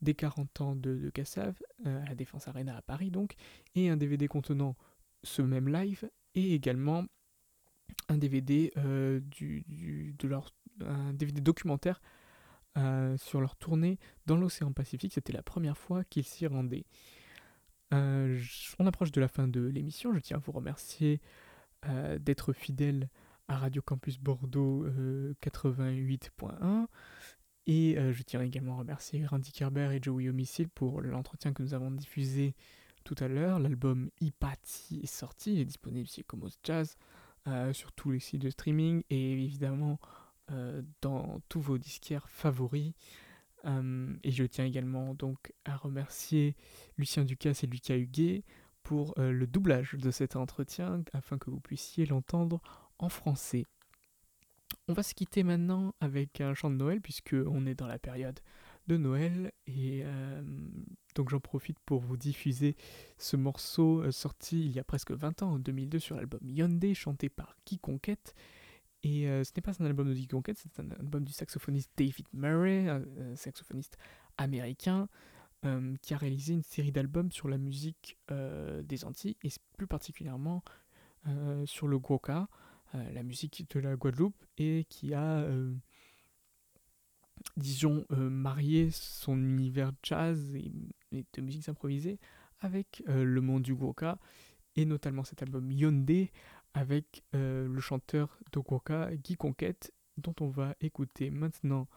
des 0.01 0.15
40 0.15 0.61
ans 0.61 0.77
de, 0.77 1.11
Cassav 1.11 1.57
euh, 1.87 2.03
à 2.03 2.07
la 2.07 2.15
Défense 2.15 2.49
Arena 2.49 2.77
à 2.77 2.83
Paris 2.83 3.11
donc 3.11 3.35
et 3.75 3.89
un 3.89 3.97
DVD 3.97 4.29
contenant 4.29 4.77
ce 5.23 5.43
même 5.43 5.69
live 5.69 6.11
et 6.35 6.55
également 6.55 7.05
un 8.09 8.17
DVD 8.17 8.73
du, 9.23 9.65
de 10.19 10.29
leur 10.29 10.53
un 10.81 11.13
DVD 11.13 11.41
documentaire 11.41 12.01
sur 13.19 13.41
leur 13.41 13.55
tournée 13.57 13.99
dans 14.27 14.37
l'océan 14.37 14.73
Pacifique. 14.73 15.13
C'était 15.13 15.33
la 15.33 15.43
première 15.43 15.77
fois 15.77 16.03
qu'ils 16.05 16.25
s'y 16.25 16.47
rendaient. 16.47 16.87
On 17.93 18.87
approche 18.87 19.13
de 19.13 19.21
la 19.21 19.29
fin 19.29 19.47
de 19.47 19.61
l'émission. 19.61 20.13
Je 20.15 20.21
tiens 20.21 20.39
à 20.39 20.41
vous 20.41 20.53
remercier 20.53 21.21
euh, 21.87 22.19
d'être 22.19 22.53
fidèle 22.53 23.09
à 23.49 23.57
Radio 23.57 23.83
Campus 23.83 24.19
Bordeaux 24.19 24.85
euh, 24.85 25.35
88.1. 25.43 26.87
Et 27.67 27.97
euh, 27.97 28.13
je 28.13 28.23
tiens 28.23 28.43
également 28.43 28.75
à 28.75 28.79
remercier 28.79 29.25
Randy 29.27 29.53
Kerber 29.53 29.91
et 29.93 30.03
Joey 30.03 30.29
Homicide 30.29 30.69
pour 30.75 31.01
l'entretien 31.01 31.53
que 31.53 31.63
nous 31.63 31.75
avons 31.75 31.91
diffusé 31.91 32.55
tout 33.05 33.15
à 33.19 33.29
l'heure. 33.29 33.59
L'album 33.59 34.11
Ipati 34.21 35.01
est 35.03 35.07
sorti, 35.07 35.55
il 35.55 35.61
est 35.61 35.65
disponible 35.65 36.09
chez 36.09 36.23
Comos 36.23 36.49
Jazz, 36.65 36.97
euh, 37.49 37.73
sur 37.73 37.93
tous 37.93 38.11
les 38.11 38.21
sites 38.21 38.43
de 38.43 38.51
streaming 38.51 39.03
et 39.11 39.33
évidemment 39.33 39.99
euh, 40.51 40.83
dans 41.01 41.41
tous 41.49 41.61
vos 41.61 41.79
disquaires 41.79 42.29
favoris. 42.29 42.93
Euh, 43.65 44.15
et 44.25 44.33
je 44.33 44.45
tiens 44.45 44.65
également 44.65 45.15
donc 45.15 45.53
à 45.65 45.77
remercier 45.77 46.57
Lucien 46.99 47.25
Ducasse 47.25 47.63
et 47.63 47.69
Lucas 47.69 47.97
Huguet 47.97 48.45
pour 48.83 49.15
euh, 49.19 49.33
le 49.33 49.47
doublage 49.47 49.95
de 49.95 50.11
cet 50.11 50.37
entretien 50.37 51.03
afin 51.13 51.39
que 51.39 51.51
vous 51.51 51.61
puissiez 51.61 52.07
l'entendre 52.07 52.61
en 52.99 53.09
français. 53.09 53.67
On 54.89 54.93
va 54.93 55.03
se 55.03 55.15
quitter 55.15 55.43
maintenant 55.43 55.95
avec 56.01 56.41
un 56.41 56.55
chant 56.55 56.71
de 56.71 56.77
Noël 56.77 57.01
puisque 57.01 57.35
on 57.47 57.67
est 57.67 57.75
dans 57.75 57.87
la 57.87 57.99
période 57.99 58.41
de 58.89 58.97
Noël 58.97 59.53
et 59.67 60.03
euh, 60.05 60.43
donc 61.15 61.29
j'en 61.29 61.39
profite 61.39 61.79
pour 61.81 62.01
vous 62.01 62.17
diffuser 62.17 62.75
ce 63.17 63.37
morceau 63.37 64.01
euh, 64.01 64.11
sorti 64.11 64.65
il 64.65 64.73
y 64.73 64.81
a 64.81 64.85
presque 64.85 65.13
20 65.13 65.43
ans 65.43 65.53
en 65.53 65.59
2002 65.61 66.01
sur 66.01 66.17
l'album 66.17 66.41
Hyundai 66.43 66.95
chanté 66.95 67.29
par 67.29 67.55
Guy 67.65 67.79
Conquête 67.79 68.35
et 69.05 69.25
ce 69.27 69.51
n'est 69.57 69.63
pas 69.63 69.73
un 69.81 69.85
album 69.85 70.09
de 70.09 70.15
Guy 70.15 70.29
Conquête, 70.29 70.59
c'est 70.59 70.79
un 70.79 70.89
album 70.93 71.25
du 71.25 71.33
saxophoniste 71.33 71.91
David 71.97 72.25
Murray, 72.33 72.89
un 72.89 73.03
saxophoniste 73.35 73.99
américain 74.37 75.09
euh, 75.65 75.95
qui 76.03 76.13
a 76.13 76.17
réalisé 76.17 76.55
une 76.55 76.65
série 76.65 76.91
d'albums 76.91 77.31
sur 77.31 77.47
la 77.47 77.57
musique 77.57 78.19
euh, 78.33 78.83
des 78.83 79.05
Antilles 79.05 79.37
et 79.45 79.51
plus 79.77 79.87
particulièrement 79.87 80.65
euh, 81.29 81.65
sur 81.67 81.87
le 81.87 82.01
guoka, 82.01 82.49
la 83.15 83.23
musique 83.23 83.71
de 83.71 83.81
la 83.81 83.97
Guadeloupe, 83.97 84.45
et 84.59 84.85
qui 84.91 85.15
a, 85.15 85.47
disons, 87.57 88.05
marié 88.11 88.91
son 88.91 89.39
univers 89.39 89.93
jazz 90.03 90.55
et, 90.55 91.25
de 91.33 91.41
musique 91.41 91.71
improvisée 91.71 92.19
avec 92.61 93.03
le 93.07 93.41
monde 93.41 93.63
du 93.63 93.75
guoka, 93.75 94.19
et 94.77 94.85
notamment 94.85 95.25
cet 95.25 95.43
album 95.43 95.73
Hyundai 95.73 96.33
avec 96.75 97.25
le 97.33 97.81
chanteur 97.81 98.39
de 98.53 98.59
guoka 98.61 99.17
Guy 99.17 99.37
Conquête, 99.37 99.95
dont 100.19 100.35
on 100.41 100.49
va 100.49 100.75
écouter 100.83 101.31
maintenant 101.31 101.89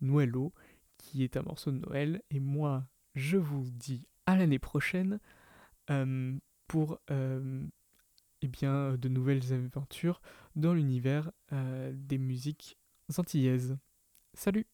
Noëlo, 0.00 0.52
qui 0.96 1.24
est 1.24 1.36
un 1.36 1.42
morceau 1.42 1.72
de 1.72 1.78
Noël, 1.78 2.22
et 2.30 2.38
moi 2.38 2.86
je 3.16 3.38
vous 3.38 3.64
dis 3.70 4.06
à 4.26 4.36
l'année 4.36 4.58
prochaine 4.60 5.18
euh, 5.90 6.36
pour 6.68 7.00
euh, 7.10 7.66
eh 8.42 8.48
bien, 8.48 8.96
de 8.96 9.08
nouvelles 9.08 9.52
aventures 9.52 10.20
dans 10.54 10.74
l'univers 10.74 11.32
euh, 11.52 11.92
des 11.94 12.18
musiques 12.18 12.78
antillaises. 13.16 13.76
Salut. 14.34 14.66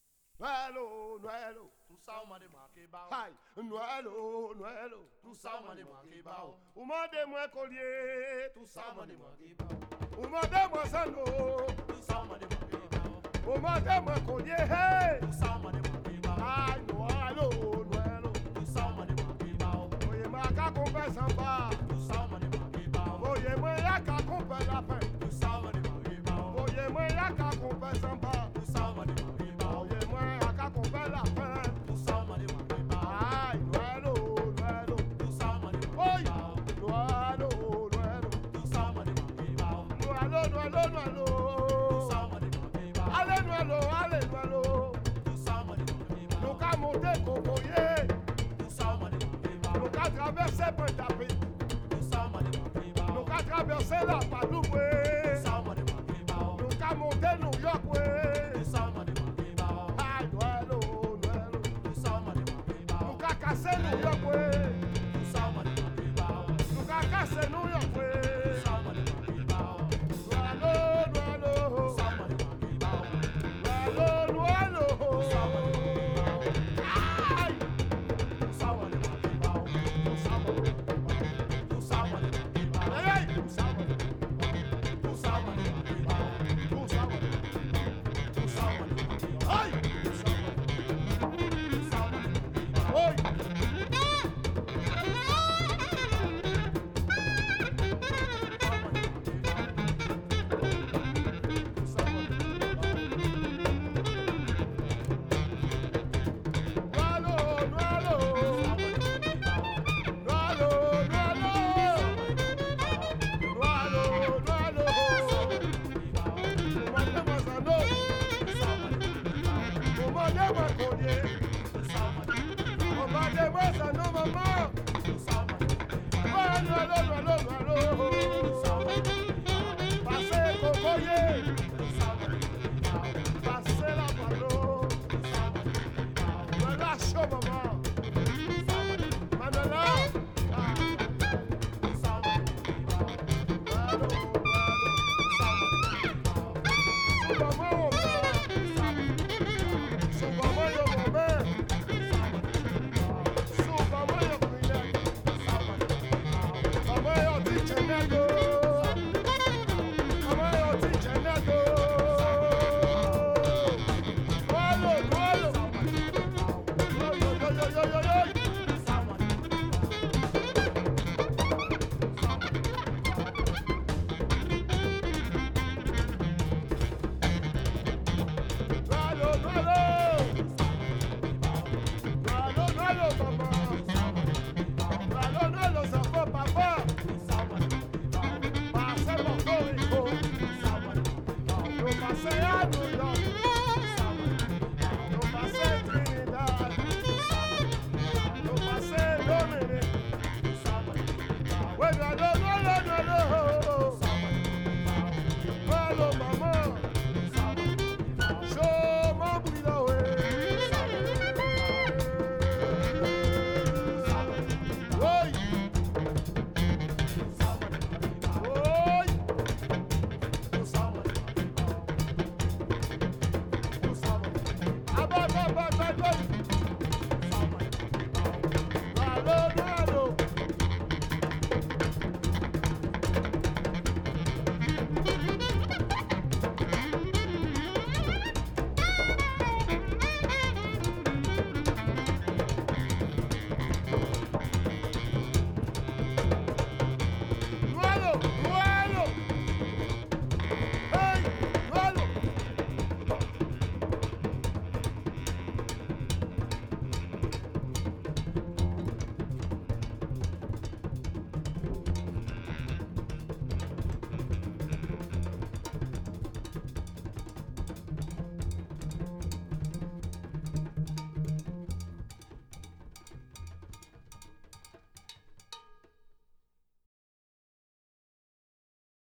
Ka 21.03 21.11
compé 21.11 21.13
samba, 21.13 21.71
tout 21.89 21.99
ça 21.99 22.27
on 22.27 22.33
m'a 22.33 22.39
démarqué 22.39 22.89
bao. 22.89 23.33
Oye 23.33 23.57
moi 23.59 23.71
ya 23.77 24.01
ka 24.01 24.23
compé 24.23 24.65
la 24.67 24.83
fin, 24.83 25.01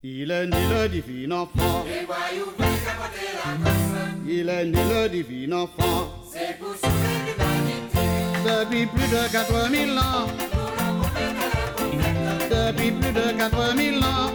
Il 0.03 0.30
est 0.30 0.46
né 0.46 0.57
le 0.70 0.88
divin 0.88 1.30
enfant. 1.30 1.84
Les 1.84 2.07
voyous 2.07 2.46
veulent 2.59 2.80
capoter 2.86 3.36
la 3.36 3.53
gosse. 3.62 4.24
Il 4.26 4.48
est 4.48 4.64
né 4.64 4.78
le 4.88 5.09
divin 5.11 5.53
enfant. 5.53 6.09
C'est 6.32 6.59
pour 6.59 6.74
sauver 6.74 7.18
l'humanité. 7.26 8.01
Depuis 8.42 8.86
plus 8.86 9.09
de 9.09 9.30
4000 9.30 9.98
ans. 9.98 10.26
Depuis 12.48 12.92
plus 12.92 13.12
de 13.12 13.36
4000 13.36 13.98
ans. 13.98 14.32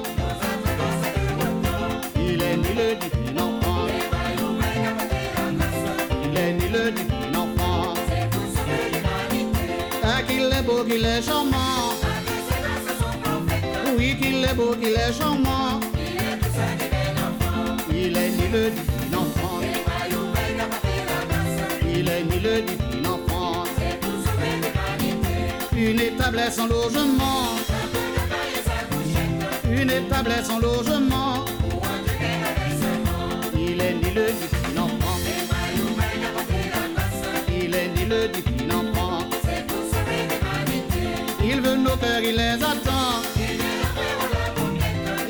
Il 2.15 2.41
est 2.43 2.57
né 2.57 2.73
le 2.75 2.95
divin 3.01 3.41
enfant. 3.41 3.85
Les 3.87 4.05
voyous 4.11 4.53
veulent 4.53 4.83
capoter 4.83 5.25
la 5.35 5.45
gosse. 5.57 5.85
Il 6.25 6.37
est 6.37 6.53
né 6.53 6.69
le 6.69 6.91
divin 6.91 7.39
enfant. 7.39 7.95
C'est 8.07 8.29
pour 8.29 8.45
sauver 8.53 8.85
l'humanité. 8.93 9.65
Ah 10.03 10.21
qu'il 10.21 10.43
est 10.43 10.61
beau, 10.61 10.83
qu'il 10.83 11.03
est 11.03 11.23
charmant. 11.23 12.04
Est 14.45 14.53
beau, 14.53 14.75
qu'il 14.75 14.89
est 14.89 15.13
charmant. 15.13 15.79
Il 15.97 16.17
est 16.17 16.41
ça 16.55 16.67
divin 16.79 17.15
enfant. 17.27 17.77
Il 17.89 18.17
est 18.17 18.29
né 18.37 18.47
le 18.51 18.69
divin 18.71 19.17
enfant. 19.17 19.59
Il 21.83 22.09
est 22.09 22.23
né 22.23 22.39
le 22.39 22.61
divin 22.61 23.09
enfant. 23.09 23.63
C'est 23.77 23.99
pour 23.99 24.17
sauver. 24.25 24.55
Une 25.77 25.99
établesse 25.99 26.55
sans 26.55 26.67
logement. 26.67 27.55
Une 29.69 29.89
établesse 29.89 30.47
sans 30.47 30.59
logement. 30.59 31.45
Il 33.53 33.81
est 33.81 33.93
né 33.93 34.11
le 34.13 34.25
divin 34.39 34.81
enfant. 34.83 35.17
Il 37.49 37.75
est 37.75 37.87
né 37.95 38.05
le 38.05 38.27
divin 38.27 38.75
enfant. 38.75 39.19
C'est 39.43 39.65
pour 39.67 39.83
sauver. 39.91 40.27
Il 41.43 41.61
veut 41.61 41.77
nos 41.77 41.95
cœurs, 41.97 42.21
il 42.21 42.35
les 42.35 42.63
attend. 42.63 43.34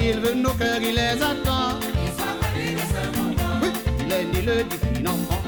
Il 0.08 0.20
veut 0.20 0.36
nos 0.36 0.52
cœurs, 0.52 0.82
il 0.82 0.94
les 0.94 1.20
attend. 1.20 1.80
Oui, 3.60 3.70
né 4.08 4.42
le 4.42 4.64
divin 4.64 5.10
enfant. 5.10 5.42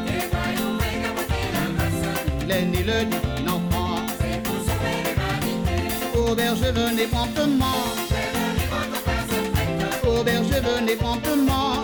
Né 2.47 2.83
le 2.89 3.05
divin 3.05 3.47
enfant. 3.53 4.01
C'est 4.19 4.41
pour 4.41 4.55
sauver 4.67 4.95
l'humanité. 5.05 5.77
Au 6.17 6.33
berger, 6.33 6.71
venez 6.71 7.05
promptement. 7.05 7.83
Venez 8.09 8.67
votre 8.71 8.99
place 9.03 9.33
prête. 9.53 10.07
Au 10.07 10.23
berger, 10.23 10.59
venez 10.59 10.95
promptement. 10.95 11.83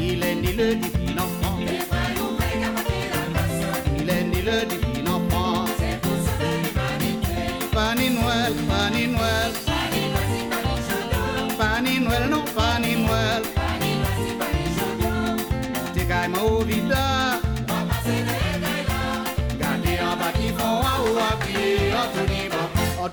Il 0.00 0.22
est 0.24 0.34
né 0.34 0.52
le 0.54 0.74
divin 0.76 1.03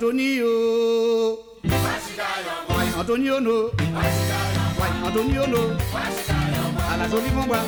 Antonio. 0.02 1.38
Antonio, 2.98 3.40
no. 3.40 3.70
Antonio, 5.04 5.46
no. 5.46 5.76
À 6.90 6.96
la 6.96 7.08
jolie 7.08 7.30
mon 7.30 7.46
bois. 7.46 7.62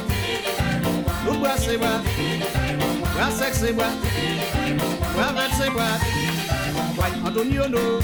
Nous 1.25 1.39
bois, 1.39 1.57
c'est 1.57 1.79
bois. 1.79 2.03
Bois 3.15 3.31
sec, 3.31 3.55
c'est 3.55 3.73
bois. 3.73 3.87
Bois 5.15 5.33
vert, 5.33 5.51
c'est 5.57 5.71
bois. 5.71 5.85
Antonio, 7.25 7.69
no. 7.69 8.01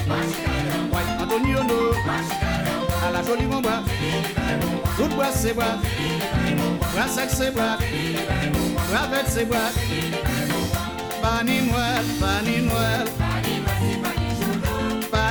Antonio, 1.21 1.65
no. 1.65 1.91
À 3.05 3.11
la 3.11 3.23
jolie 3.25 3.47
mon 3.47 3.61
bois. 3.61 3.83
Nous 4.97 5.09
bois, 5.09 5.33
c'est 5.35 5.55
bois. 5.55 5.75
Bois 6.95 7.09
sec, 7.09 7.31
c'est 7.31 7.51
bois. 7.53 7.79
Bois 8.91 9.07
vert, 9.11 9.25
c'est 9.27 9.45
bois. 9.45 9.73
Pani 11.21 11.63
Noël, 11.63 12.05
Pani 12.21 12.63
Noël. 12.63 13.30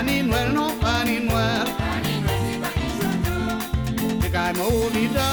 Pani 0.10 0.24
Noël, 0.24 0.52
non, 0.54 0.72
Pani 0.82 1.20
Noël. 1.20 1.68
T'es 4.20 4.30
quand 4.30 4.42
même 4.42 4.60
au 4.60 4.90
vida. 4.90 5.30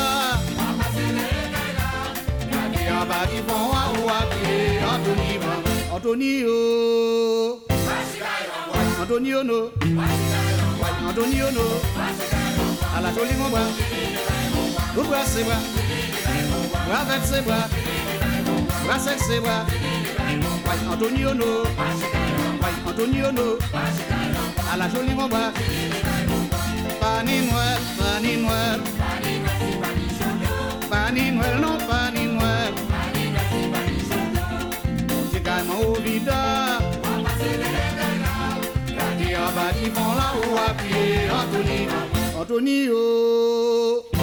Gardez 2.52 2.90
en 2.92 3.06
bas 3.06 3.26
qui 3.30 3.38
font 3.48 3.72
à 3.72 3.74
ou 3.96 4.06
à 4.10 4.20
pied. 4.28 4.78
Antonio, 4.84 5.40
Antonio. 5.90 7.62
Ouais, 8.74 9.02
Antonio, 9.02 9.42
no. 9.42 9.58
Ouais, 9.62 10.94
Antonio, 11.08 11.46
no. 11.54 11.66
À 12.94 13.00
la 13.00 13.08
jolie 13.14 13.36
mon 13.38 13.48
bois. 13.48 13.60
Tout 14.94 15.04
bois, 15.04 15.24
c'est 15.24 15.44
bois. 15.44 15.54
Bois 16.86 17.04
vert, 17.08 17.22
c'est 17.24 17.42
bois. 17.42 17.66
Bois 18.84 18.98
sec, 18.98 19.18
c'est 19.26 19.40
bois. 19.40 19.64
Ouais, 20.18 20.92
Antonio, 20.92 21.32
no. 21.32 21.62
Ouais, 21.62 22.74
Antonio, 22.86 23.32
no. 23.32 23.58
À 24.76 24.78
la 24.78 24.88
jolie 24.90 25.14
mon 25.14 25.26
bois. 25.26 25.52
Pani 27.00 27.46
Noël, 27.46 27.80
Pani 27.98 28.36
Noël. 28.36 28.80
Pani 30.90 31.32
Noël, 31.32 31.60
non, 31.62 31.78
Pani 31.88 32.26
Noël. 32.26 32.74
C'est 35.32 35.40
quand 35.42 35.56
même 35.56 35.70
au 35.82 35.94
vida. 35.94 36.78
Gardez 38.94 39.34
en 39.34 39.40
là-bas 39.40 39.72
qui 39.82 39.88
font 39.88 40.14
là 40.14 40.34
où 40.36 40.58
à 40.58 40.74
pied 40.74 41.30
Anthony, 41.30 41.88
Anthony, 42.38 42.88
oh 42.92 44.15